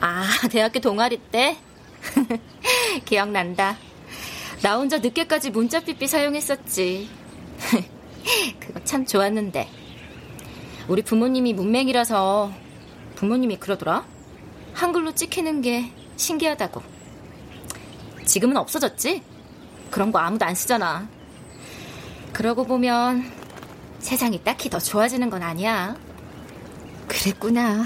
[0.00, 1.56] 아, 대학교 동아리 때?
[3.06, 3.76] 기억난다.
[4.60, 7.08] 나 혼자 늦게까지 문자 삐삐 사용했었지.
[8.58, 9.68] 그거 참 좋았는데.
[10.88, 12.52] 우리 부모님이 문맹이라서
[13.14, 14.04] 부모님이 그러더라.
[14.74, 16.95] 한글로 찍히는 게 신기하다고.
[18.26, 19.22] 지금은 없어졌지?
[19.90, 21.08] 그런 거 아무도 안 쓰잖아.
[22.32, 23.32] 그러고 보면
[24.00, 25.96] 세상이 딱히 더 좋아지는 건 아니야.
[27.08, 27.84] 그랬구나.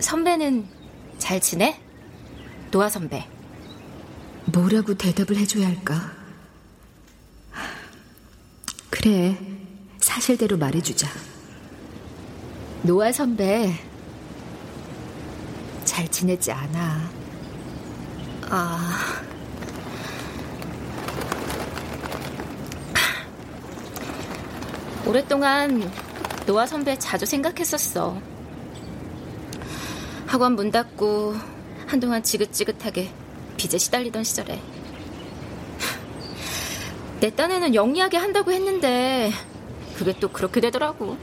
[0.00, 0.66] 선배는
[1.18, 1.80] 잘 지내?
[2.70, 3.26] 노아 선배.
[4.46, 6.12] 뭐라고 대답을 해줘야 할까?
[8.90, 9.38] 그래,
[9.98, 11.08] 사실대로 말해주자.
[12.82, 13.72] 노아 선배,
[15.84, 17.19] 잘 지내지 않아.
[18.50, 19.22] 아.
[25.06, 25.90] 오랫동안
[26.46, 28.20] 노아 선배 자주 생각했었어.
[30.26, 31.36] 학원 문 닫고
[31.86, 33.12] 한동안 지긋지긋하게
[33.56, 34.60] 빚에 시달리던 시절에.
[37.20, 39.30] 내 딴에는 영리하게 한다고 했는데
[39.96, 41.16] 그게 또 그렇게 되더라고.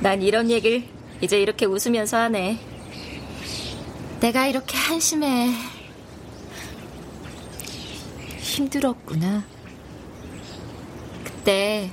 [0.00, 0.84] 난 이런 얘기를
[1.20, 2.69] 이제 이렇게 웃으면서 하네.
[4.20, 5.50] 내가 이렇게 한심해.
[8.38, 9.44] 힘들었구나.
[11.24, 11.90] 그때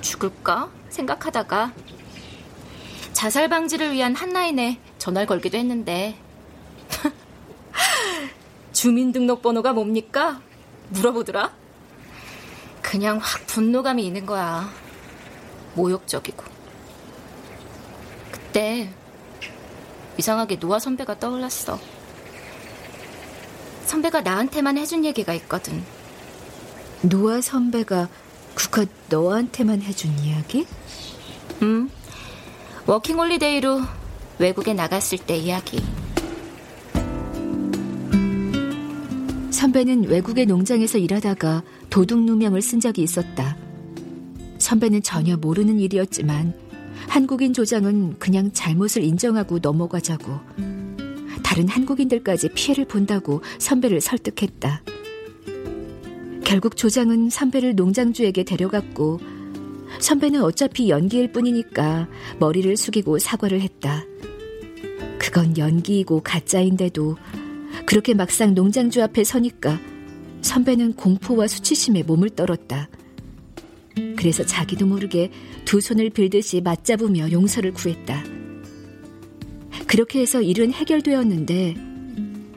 [0.00, 1.72] 죽을까 생각하다가
[3.12, 6.18] 자살 방지를 위한 한라인에 전화를 걸기도 했는데
[8.72, 10.42] 주민등록번호가 뭡니까?
[10.88, 11.54] 물어보더라.
[12.82, 14.68] 그냥 확 분노감이 있는 거야.
[15.74, 16.44] 모욕적이고.
[18.32, 18.92] 그때
[20.18, 21.78] 이상하게 노아 선배가 떠올랐어.
[23.86, 25.82] 선배가 나한테만 해준 얘기가 있거든.
[27.02, 28.08] 노아 선배가
[28.54, 30.66] 국화 너한테만 해준 이야기?
[31.62, 31.90] 응.
[32.86, 33.82] 워킹홀리데이로
[34.38, 35.82] 외국에 나갔을 때 이야기.
[39.50, 43.56] 선배는 외국의 농장에서 일하다가 도둑 누명을 쓴 적이 있었다.
[44.58, 46.54] 선배는 전혀 모르는 일이었지만
[47.08, 50.40] 한국인 조장은 그냥 잘못을 인정하고 넘어가자고
[51.42, 54.82] 다른 한국인들까지 피해를 본다고 선배를 설득했다.
[56.44, 59.20] 결국 조장은 선배를 농장주에게 데려갔고
[60.00, 64.04] 선배는 어차피 연기일 뿐이니까 머리를 숙이고 사과를 했다.
[65.18, 67.16] 그건 연기이고 가짜인데도
[67.86, 69.78] 그렇게 막상 농장주 앞에 서니까
[70.42, 72.88] 선배는 공포와 수치심에 몸을 떨었다.
[74.16, 75.30] 그래서 자기도 모르게
[75.64, 78.24] 두 손을 빌듯이 맞잡으며 용서를 구했다.
[79.86, 81.74] 그렇게 해서 일은 해결되었는데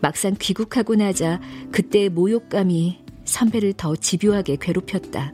[0.01, 1.39] 막상 귀국하고 나자
[1.71, 5.33] 그때의 모욕감이 선배를 더 집요하게 괴롭혔다.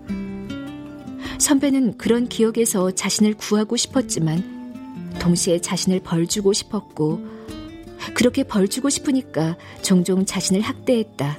[1.39, 7.26] 선배는 그런 기억에서 자신을 구하고 싶었지만 동시에 자신을 벌주고 싶었고
[8.14, 11.38] 그렇게 벌주고 싶으니까 종종 자신을 학대했다.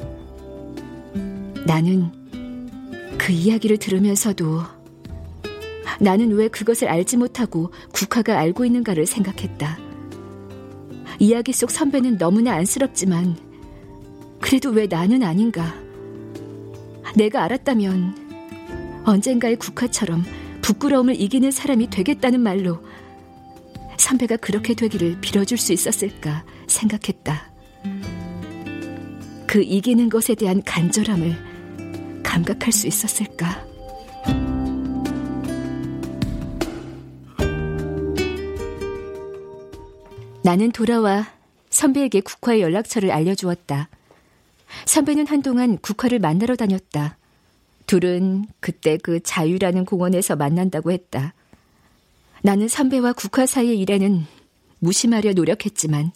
[1.66, 2.10] 나는
[3.24, 4.60] 그 이야기를 들으면서도
[5.98, 9.78] 나는 왜 그것을 알지 못하고 국화가 알고 있는가를 생각했다.
[11.18, 13.38] 이야기 속 선배는 너무나 안쓰럽지만
[14.42, 15.74] 그래도 왜 나는 아닌가?
[17.16, 20.22] 내가 알았다면 언젠가의 국화처럼
[20.60, 22.84] 부끄러움을 이기는 사람이 되겠다는 말로
[23.96, 27.50] 선배가 그렇게 되기를 빌어줄 수 있었을까 생각했다.
[29.46, 31.53] 그 이기는 것에 대한 간절함을
[32.34, 33.64] 감각할 수 있었을까?
[40.42, 41.28] 나는 돌아와
[41.70, 43.88] 선배에게 국화의 연락처를 알려주었다.
[44.84, 47.16] 선배는 한동안 국화를 만나러 다녔다.
[47.86, 51.34] 둘은 그때 그 자유라는 공원에서 만난다고 했다.
[52.42, 54.26] 나는 선배와 국화 사이의 일에는
[54.80, 56.10] 무심하려 노력했지만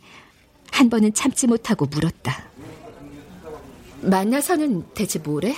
[0.73, 2.43] 한 번은 참지 못하고 물었다.
[4.03, 5.55] 만나서는 대체 뭐래?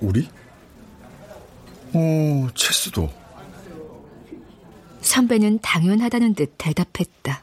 [0.00, 0.28] 우리?
[1.92, 3.10] 어, 체스도.
[5.00, 7.42] 선배는 당연하다는 듯 대답했다.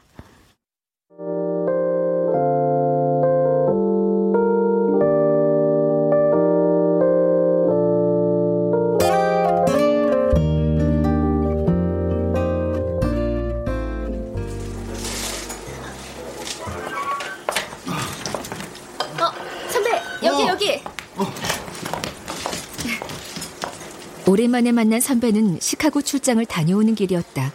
[24.28, 27.50] 오랜만에 만난 선배는 시카고 출장을 다녀오는 길이었다.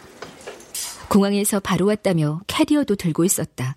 [1.08, 3.76] 공항에서 바로 왔다며 캐리어도 들고 있었다.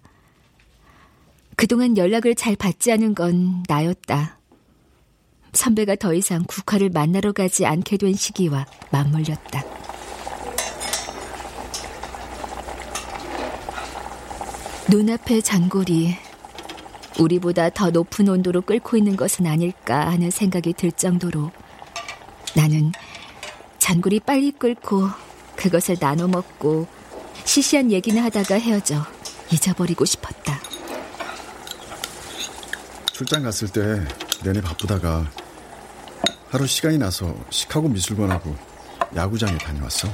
[1.55, 4.39] 그동안 연락을 잘 받지 않은 건 나였다.
[5.53, 9.63] 선배가 더 이상 국화를 만나러 가지 않게 된 시기와 맞물렸다.
[14.89, 16.15] 눈앞의 잔골이
[17.19, 21.51] 우리보다 더 높은 온도로 끓고 있는 것은 아닐까 하는 생각이 들 정도로
[22.55, 22.91] 나는
[23.79, 25.09] 잔골이 빨리 끓고
[25.55, 26.87] 그것을 나눠 먹고
[27.45, 29.05] 시시한 얘기나 하다가 헤어져
[29.51, 30.59] 잊어버리고 싶었다.
[33.11, 34.05] 출장 갔을 때
[34.43, 35.29] 내내 바쁘다가
[36.49, 38.55] 하루 시간이 나서 시카고 미술관하고
[39.15, 40.07] 야구장에 다녀왔어.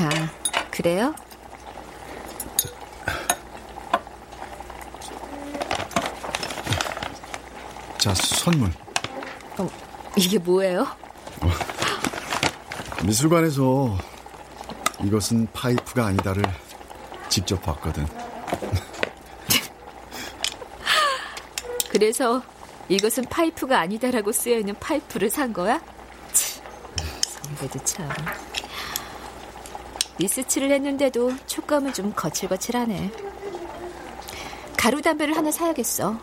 [0.00, 0.30] 아,
[0.70, 1.14] 그래요?
[7.98, 8.70] 자, 선물.
[9.58, 9.68] 어,
[10.16, 10.86] 이게 뭐예요?
[13.04, 13.96] 미술관에서
[15.04, 16.42] 이것은 파이프가 아니다를
[17.28, 18.06] 직접 봤거든.
[21.90, 22.42] 그래서
[22.88, 25.80] 이것은 파이프가 아니다라고 쓰여 있는 파이프를 산 거야?
[26.32, 26.60] 치,
[27.22, 28.08] 선배도 참.
[30.18, 33.10] 리스치를 했는데도 촉감은 좀 거칠거칠하네.
[34.76, 36.18] 가루 담배를 하나 사야겠어.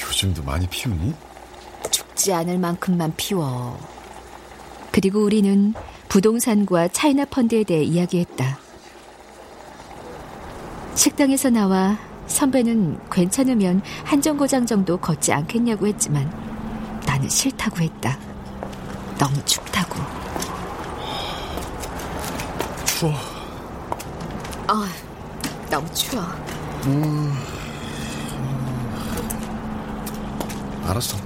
[0.00, 1.14] 요즘도 많이 피우니?
[1.90, 3.78] 죽지 않을 만큼만 피워.
[4.90, 5.74] 그리고 우리는
[6.08, 8.58] 부동산과 차이나 펀드에 대해 이야기했다.
[10.94, 16.30] 식당에서 나와 선배는 괜찮으면 한 정거장 정도 걷지 않겠냐고 했지만
[17.06, 18.18] 나는 싫다고 했다.
[19.18, 19.96] 너무 춥다고.
[22.84, 23.12] 추워.
[24.66, 24.88] 아,
[25.70, 26.22] 너무 추워.
[26.86, 27.32] 음,
[30.84, 31.16] 알았어.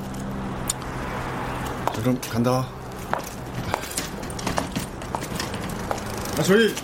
[1.95, 2.82] 자, 그럼 간다.
[6.39, 6.75] 아, 저희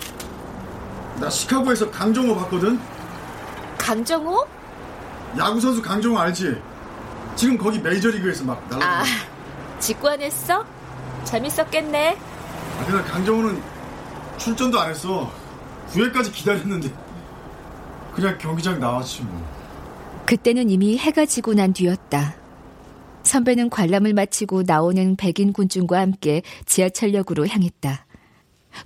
[1.19, 2.79] 나 시카고에서 강정호 봤거든.
[3.77, 4.47] 강정호?
[5.37, 6.61] 야구 선수 강정호 알지?
[7.35, 8.85] 지금 거기 메이저리그에서 막 날라.
[8.85, 9.03] 아,
[9.79, 10.65] 직관했어?
[11.23, 12.17] 재밌었겠네.
[12.79, 13.61] 아, 그날 강정호는
[14.37, 15.31] 출전도 안 했어.
[15.91, 16.93] 9회까지 기다렸는데
[18.13, 19.43] 그냥 경기장 나왔지 뭐.
[20.25, 22.35] 그때는 이미 해가 지고 난 뒤였다.
[23.23, 28.05] 선배는 관람을 마치고 나오는 백인 군중과 함께 지하철역으로 향했다.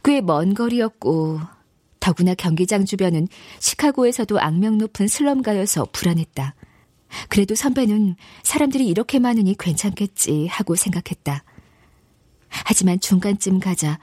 [0.03, 1.39] 꽤 먼 거리였고
[1.99, 3.27] 더구나 경기장 주변은
[3.59, 6.55] 시카고에서도 악명 높은 슬럼가여서 불안했다.
[7.29, 11.43] 그래도 선배는 사람들이 이렇게 많으니 괜찮겠지 하고 생각했다.
[12.49, 13.99] 하지만 중간쯤 가자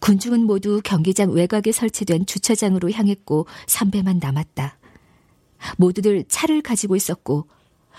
[0.00, 4.78] 군중은 모두 경기장 외곽에 설치된 주차장으로 향했고 선배만 남았다.
[5.76, 7.46] 모두들 차를 가지고 있었고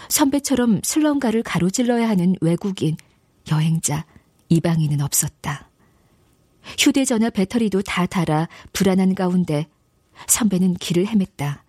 [0.10, 2.98] 선배처럼 슬럼가를 가로질러야 하는 외국인,
[3.52, 4.06] 여행자,
[4.50, 5.71] 이방인은 없었다.
[6.78, 9.68] 휴대전화 배터리도 다 닳아 불안한 가운데
[10.28, 11.60] 선배는 길을 헤맸다.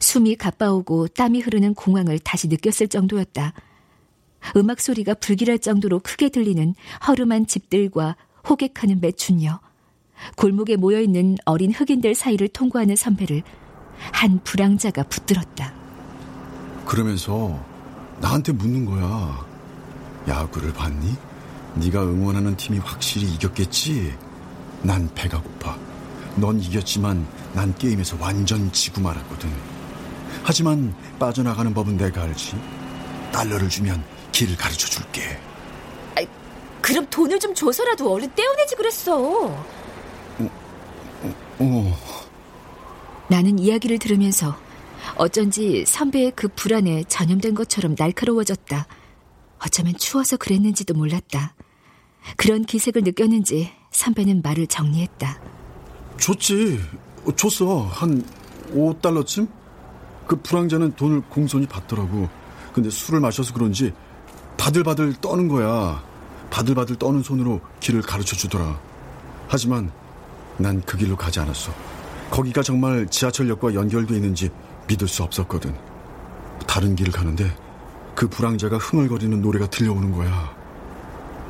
[0.00, 3.52] 숨이 가빠오고 땀이 흐르는 공황을 다시 느꼈을 정도였다.
[4.56, 6.74] 음악 소리가 불길할 정도로 크게 들리는
[7.06, 8.16] 허름한 집들과
[8.48, 9.60] 호객하는 매춘녀,
[10.36, 13.42] 골목에 모여있는 어린 흑인들 사이를 통과하는 선배를
[14.12, 15.72] 한 불황자가 붙들었다.
[16.84, 17.62] 그러면서
[18.20, 19.46] 나한테 묻는 거야.
[20.28, 21.14] 야구를 봤니?
[21.76, 24.14] 네가 응원하는 팀이 확실히 이겼겠지?
[24.82, 25.76] 난 배가 고파.
[26.36, 29.50] 넌 이겼지만 난 게임에서 완전 지고 말았거든.
[30.42, 32.60] 하지만 빠져나가는 법은 내가 알지.
[33.32, 35.38] 달러를 주면 길을 가르쳐 줄게.
[36.16, 36.26] 아이,
[36.80, 39.46] 그럼 돈을 좀 줘서라도 얼른 떼어내지 그랬어.
[39.46, 39.64] 어,
[40.38, 41.96] 어, 어.
[43.28, 44.56] 나는 이야기를 들으면서
[45.16, 48.86] 어쩐지 선배의 그 불안에 전염된 것처럼 날카로워졌다.
[49.64, 51.54] 어쩌면 추워서 그랬는지도 몰랐다.
[52.36, 55.40] 그런 기색을 느꼈는지 선배는 말을 정리했다.
[56.18, 56.80] 줬지.
[57.36, 57.82] 줬어.
[57.82, 58.24] 한
[58.72, 59.48] 5달러쯤?
[60.26, 62.28] 그 불황자는 돈을 공손히 받더라고.
[62.72, 63.92] 근데 술을 마셔서 그런지
[64.56, 66.02] 바들바들 떠는 거야.
[66.50, 68.78] 바들바들 떠는 손으로 길을 가르쳐 주더라.
[69.48, 69.90] 하지만
[70.56, 71.72] 난 그 길로 가지 않았어.
[72.30, 74.50] 거기가 정말 지하철역과 연결돼 있는지
[74.88, 75.74] 믿을 수 없었거든.
[76.66, 77.54] 다른 길을 가는데
[78.14, 80.54] 그 불황자가 흥얼거리는 노래가 들려오는 거야.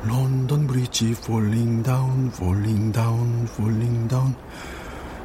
[0.07, 4.35] 런던 브리지 falling down, falling down, falling down.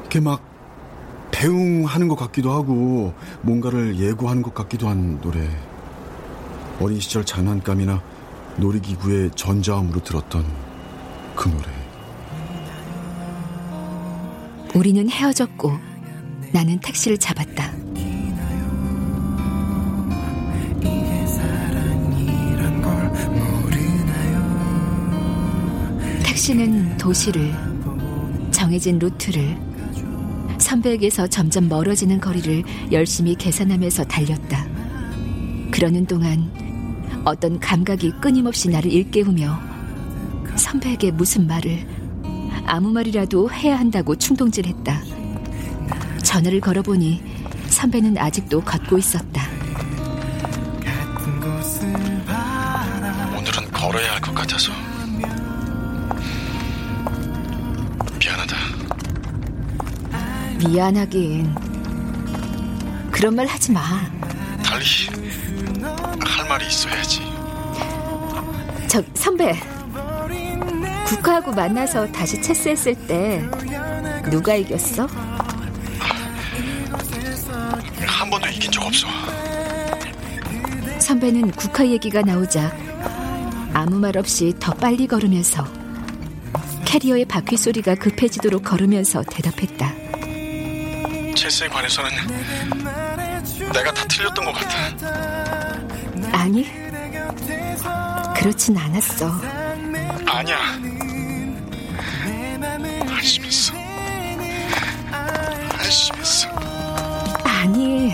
[0.01, 0.41] 이렇게 막
[1.31, 5.47] 배웅하는 것 같기도 하고 뭔가를 예고하는 것 같기도 한 노래.
[6.79, 8.01] 어린 시절 장난감이나
[8.57, 10.45] 놀이기구의 전자음으로 들었던
[11.35, 11.67] 그 노래.
[14.73, 15.71] 우리는 헤어졌고
[16.51, 17.80] 나는 택시를 잡았다.
[26.41, 27.53] 택시는 도시를
[28.49, 29.55] 정해진 루트를
[30.57, 34.65] 선배에게서 점점 멀어지는 거리를 열심히 계산하면서 달렸다.
[35.69, 36.51] 그러는 동안
[37.25, 39.59] 어떤 감각이 끊임없이 나를 일깨우며
[40.55, 41.85] 선배에게 무슨 말을
[42.65, 44.99] 아무 말이라도 해야 한다고 충동질했다.
[46.23, 47.21] 전화를 걸어보니
[47.67, 49.40] 선배는 아직도 걷고 있었다.
[60.67, 61.55] 미안하긴.
[63.11, 63.81] 그런 말 하지 마.
[64.63, 64.85] 달리
[66.19, 67.21] 할 말이 있어야지.
[68.87, 69.59] 저 선배.
[71.07, 73.43] 국화하고 만나서 다시 체스했을 때
[74.29, 75.07] 누가 이겼어?
[78.05, 79.07] 한 번도 이긴 적 없어.
[80.99, 82.71] 선배는 국화 얘기가 나오자
[83.73, 85.65] 아무 말 없이 더 빨리 걸으면서
[86.85, 89.93] 캐리어의 바퀴 소리가 급해지도록 걸으면서 대답했다.
[91.41, 92.11] 체스에 관해서는
[93.73, 94.77] 내가 다 틀렸던 것 같아.
[96.33, 96.71] 아니,
[98.35, 99.41] 그렇진 않았어.
[100.27, 100.59] 아니야.
[103.09, 103.73] 안심했어.
[105.79, 106.49] 안심했어.
[107.43, 108.13] 아니,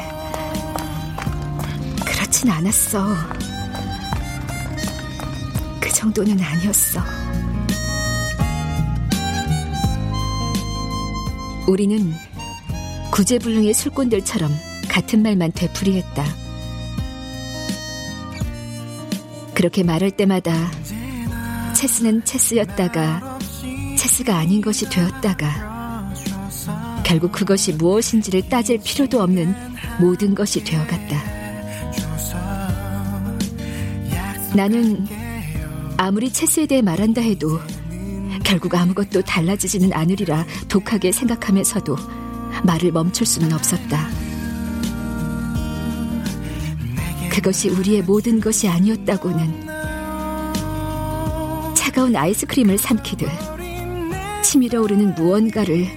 [2.05, 3.13] 그렇진 않았어.
[5.81, 7.01] 그 정도는 아니었어.
[11.67, 12.17] 우리는
[13.17, 14.51] 구제불능의 술꾼들처럼
[14.89, 16.23] 같은 말만 되풀이했다.
[19.55, 20.53] 그렇게 말할 때마다
[21.73, 23.39] 체스는 체스였다가
[23.97, 26.13] 체스가 아닌 것이 되었다가
[27.03, 29.55] 결국 그것이 무엇인지를 따질 필요도 없는
[29.99, 31.19] 모든 것이 되어갔다.
[34.55, 35.07] 나는
[35.97, 37.59] 아무리 체스에 대해 말한다 해도
[38.43, 42.16] 결국 아무것도 달라지지는 않으리라 독하게 생각하면서도
[42.63, 44.09] 말을 멈출 수는 없었다.
[47.29, 49.67] 그것이 우리의 모든 것이 아니었다고는
[51.75, 53.29] 차가운 아이스크림을 삼키듯
[54.43, 55.87] 치밀어 오르는 무언가를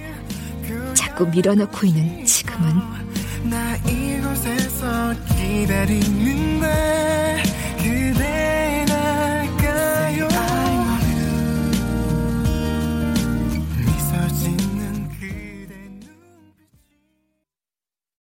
[0.93, 3.01] 자꾸 밀어넣고 있는 지금은